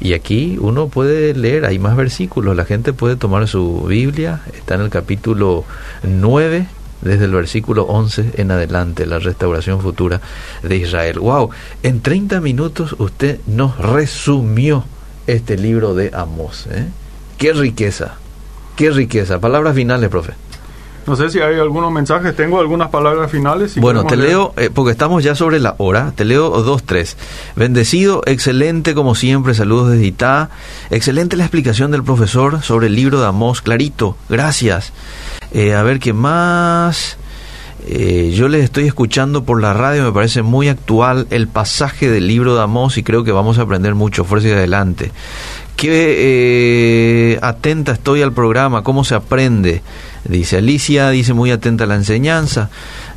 Y 0.00 0.14
aquí 0.14 0.58
uno 0.60 0.88
puede 0.88 1.32
leer, 1.34 1.64
hay 1.64 1.78
más 1.78 1.96
versículos, 1.96 2.56
la 2.56 2.64
gente 2.64 2.92
puede 2.92 3.14
tomar 3.14 3.46
su 3.46 3.82
Biblia, 3.82 4.42
está 4.52 4.74
en 4.74 4.82
el 4.82 4.90
capítulo 4.90 5.64
9, 6.02 6.66
desde 7.00 7.26
el 7.26 7.32
versículo 7.32 7.84
11 7.84 8.32
en 8.36 8.50
adelante, 8.50 9.06
la 9.06 9.18
restauración 9.18 9.80
futura 9.80 10.20
de 10.62 10.76
Israel. 10.76 11.18
Wow, 11.20 11.50
en 11.82 12.00
30 12.00 12.40
minutos 12.40 12.96
usted 12.98 13.40
nos 13.46 13.78
resumió 13.78 14.84
este 15.26 15.56
libro 15.56 15.94
de 15.94 16.10
Amós. 16.14 16.66
¿eh? 16.70 16.86
Qué 17.36 17.52
riqueza, 17.52 18.16
qué 18.76 18.90
riqueza. 18.90 19.40
Palabras 19.40 19.74
finales, 19.74 20.08
profe. 20.08 20.34
No 21.08 21.16
sé 21.16 21.30
si 21.30 21.40
hay 21.40 21.58
algunos 21.58 21.90
mensajes, 21.90 22.36
tengo 22.36 22.60
algunas 22.60 22.90
palabras 22.90 23.30
finales. 23.30 23.72
si 23.72 23.80
bueno, 23.80 24.04
te 24.04 24.14
leer. 24.14 24.28
leo, 24.28 24.52
eh, 24.58 24.68
porque 24.68 24.92
estamos 24.92 25.24
ya 25.24 25.34
sobre 25.34 25.58
la 25.58 25.74
hora, 25.78 26.12
te 26.14 26.26
leo 26.26 26.50
dos, 26.62 26.82
tres. 26.82 27.16
Bendecido, 27.56 28.22
excelente 28.26 28.94
como 28.94 29.14
siempre, 29.14 29.54
saludos 29.54 29.92
desde 29.92 30.04
Itá. 30.04 30.50
Excelente 30.90 31.38
la 31.38 31.44
explicación 31.44 31.90
del 31.92 32.04
profesor 32.04 32.62
sobre 32.62 32.88
el 32.88 32.94
libro 32.94 33.20
de 33.22 33.26
Amós, 33.26 33.62
clarito, 33.62 34.18
gracias. 34.28 34.92
Eh, 35.52 35.74
a 35.74 35.82
ver 35.82 35.98
qué 35.98 36.12
más. 36.12 37.16
Eh, 37.86 38.32
yo 38.34 38.48
les 38.48 38.64
estoy 38.64 38.84
escuchando 38.84 39.44
por 39.44 39.62
la 39.62 39.72
radio, 39.72 40.04
me 40.04 40.12
parece 40.12 40.42
muy 40.42 40.68
actual 40.68 41.26
el 41.30 41.48
pasaje 41.48 42.10
del 42.10 42.26
libro 42.26 42.54
de 42.54 42.62
Amós 42.62 42.98
y 42.98 43.02
creo 43.02 43.24
que 43.24 43.32
vamos 43.32 43.58
a 43.58 43.62
aprender 43.62 43.94
mucho, 43.94 44.24
fuerza 44.24 44.48
y 44.48 44.52
adelante. 44.52 45.12
Qué 45.76 47.32
eh, 47.32 47.38
atenta 47.40 47.92
estoy 47.92 48.20
al 48.20 48.32
programa, 48.32 48.82
cómo 48.82 49.04
se 49.04 49.14
aprende. 49.14 49.82
Dice 50.24 50.58
Alicia, 50.58 51.08
dice 51.10 51.32
muy 51.34 51.50
atenta 51.50 51.84
a 51.84 51.86
la 51.86 51.94
enseñanza. 51.94 52.68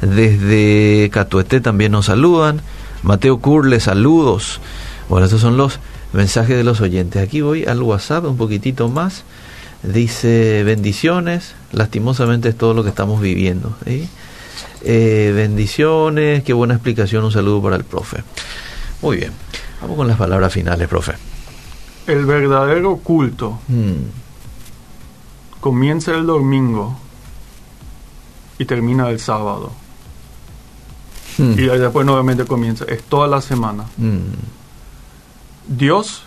Desde 0.01 1.09
Catuete 1.11 1.59
también 1.59 1.91
nos 1.91 2.05
saludan. 2.05 2.61
Mateo 3.03 3.39
Curle, 3.39 3.79
saludos. 3.79 4.61
Bueno, 5.09 5.25
estos 5.25 5.41
son 5.41 5.57
los 5.57 5.79
mensajes 6.13 6.55
de 6.55 6.63
los 6.63 6.82
oyentes. 6.82 7.21
Aquí 7.21 7.41
voy 7.41 7.65
al 7.65 7.82
WhatsApp 7.82 8.25
un 8.25 8.38
poquitito 8.38 8.89
más. 8.89 9.23
Dice 9.84 10.63
bendiciones. 10.63 11.55
Lastimosamente 11.71 12.49
es 12.49 12.57
todo 12.57 12.73
lo 12.73 12.84
que 12.84 12.89
estamos 12.89 13.19
viviendo. 13.21 13.75
¿sí? 13.86 14.07
Eh, 14.84 15.32
bendiciones, 15.36 16.43
qué 16.43 16.53
buena 16.53 16.75
explicación. 16.75 17.23
Un 17.23 17.32
saludo 17.32 17.61
para 17.61 17.75
el 17.77 17.84
profe. 17.84 18.23
Muy 19.01 19.17
bien. 19.17 19.32
Vamos 19.82 19.97
con 19.97 20.07
las 20.07 20.17
palabras 20.17 20.53
finales, 20.53 20.88
profe. 20.88 21.13
El 22.07 22.25
verdadero 22.25 22.97
culto 22.97 23.59
Mm. 23.67 23.93
comienza 25.59 26.11
el 26.15 26.25
domingo 26.25 26.97
y 28.59 28.65
termina 28.65 29.09
el 29.09 29.19
sábado. 29.19 29.71
Mm. 31.38 31.51
Y 31.53 31.55
después 31.79 32.05
nuevamente 32.05 32.45
comienza. 32.45 32.86
Es 32.86 33.03
toda 33.03 33.27
la 33.27 33.41
semana. 33.41 33.86
Mm. 33.97 34.19
Dios, 35.67 36.23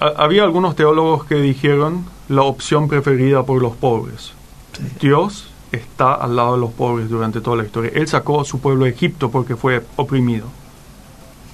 ha- 0.00 0.22
había 0.24 0.42
algunos 0.44 0.74
teólogos 0.74 1.24
que 1.24 1.36
dijeron 1.36 2.04
la 2.28 2.42
opción 2.42 2.88
preferida 2.88 3.42
por 3.44 3.60
los 3.62 3.74
pobres. 3.76 4.32
Sí. 4.76 4.84
Dios 5.00 5.48
está 5.72 6.14
al 6.14 6.36
lado 6.36 6.54
de 6.54 6.60
los 6.60 6.70
pobres 6.72 7.08
durante 7.08 7.40
toda 7.40 7.56
la 7.58 7.64
historia. 7.64 7.90
Él 7.94 8.06
sacó 8.08 8.40
a 8.40 8.44
su 8.44 8.58
pueblo 8.60 8.84
de 8.84 8.90
Egipto 8.92 9.30
porque 9.30 9.56
fue 9.56 9.84
oprimido. 9.96 10.46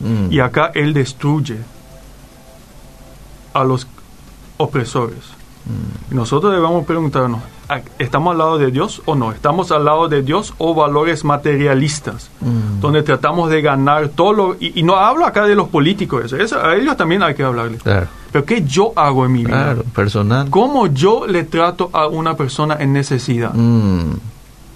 Mm. 0.01 0.33
Y 0.33 0.41
acá 0.41 0.71
Él 0.75 0.93
destruye 0.93 1.59
a 3.53 3.65
los 3.65 3.87
opresores. 4.57 5.19
Mm. 5.65 6.13
Y 6.13 6.17
nosotros 6.17 6.53
debemos 6.53 6.85
preguntarnos, 6.87 7.41
¿a- 7.41 7.54
¿estamos 7.99 8.33
al 8.33 8.39
lado 8.39 8.59
de 8.59 8.71
Dios 8.71 9.03
o 9.07 9.15
no? 9.15 9.33
¿Estamos 9.33 9.71
al 9.73 9.85
lado 9.85 10.09
de 10.09 10.23
Dios 10.23 10.55
o 10.59 10.75
valores 10.75 11.25
materialistas? 11.25 12.31
Mm. 12.41 12.81
Donde 12.81 13.03
tratamos 13.03 13.51
de 13.51 13.63
ganar 13.63 14.09
todo 14.09 14.33
lo... 14.33 14.57
Y, 14.61 14.79
y 14.79 14.83
no 14.83 14.97
hablo 14.97 15.25
acá 15.27 15.45
de 15.47 15.55
los 15.55 15.69
políticos, 15.69 16.25
eso, 16.25 16.37
eso- 16.37 16.61
a 16.65 16.75
ellos 16.77 16.97
también 16.97 17.23
hay 17.23 17.35
que 17.35 17.43
hablarles. 17.43 17.83
Claro, 17.83 18.07
Pero 18.33 18.45
¿qué 18.45 18.63
yo 18.65 18.93
hago 18.97 19.25
en 19.25 19.33
mi 19.33 19.45
vida? 19.45 19.51
claro, 19.65 19.83
personal. 19.95 20.51
¿Cómo 20.51 20.87
yo 20.89 21.27
le 21.27 21.45
trato 21.45 21.91
a 21.93 22.07
una 22.07 22.37
persona 22.37 22.77
en 22.81 22.93
necesidad? 22.93 23.53
Mm. 23.55 24.13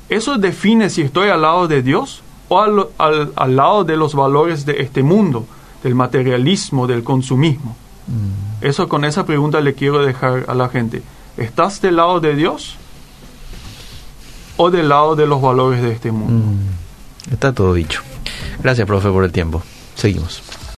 Eso 0.09 0.39
define 0.39 0.89
si 0.91 1.03
estoy 1.03 1.29
al 1.29 1.43
lado 1.43 1.69
de 1.69 1.83
Dios 1.83 2.23
o 2.49 2.61
al, 2.61 2.87
al- 2.97 3.33
al 3.37 3.57
lado 3.57 3.85
de 3.85 3.97
los 3.97 4.15
valores 4.15 4.65
de 4.65 4.81
este 4.81 5.03
mundo, 5.03 5.45
del 5.83 5.95
materialismo, 5.95 6.87
del 6.87 7.05
consumismo. 7.05 7.77
Mm. 8.07 8.65
Eso 8.65 8.89
con 8.89 9.05
esa 9.05 9.27
pregunta 9.27 9.61
le 9.61 9.75
quiero 9.75 9.99
dejar 10.05 10.45
a 10.49 10.55
la 10.55 10.69
gente. 10.71 11.03
¿Estás 11.39 11.81
del 11.81 11.97
lado 11.97 12.21
de 12.21 12.35
Dios 12.35 12.77
o 14.57 14.71
del 14.71 14.89
lado 14.89 15.15
de 15.17 15.27
los 15.27 15.41
valores 15.41 15.83
de 15.83 15.93
este 15.93 16.11
mundo? 16.11 16.53
Mm. 16.53 17.33
Está 17.33 17.53
todo 17.53 17.75
dicho. 17.75 18.03
Gracias, 18.61 18.87
profe, 18.87 19.09
por 19.09 19.25
el 19.25 19.31
tiempo. 19.31 19.63
Seguimos. 19.95 20.43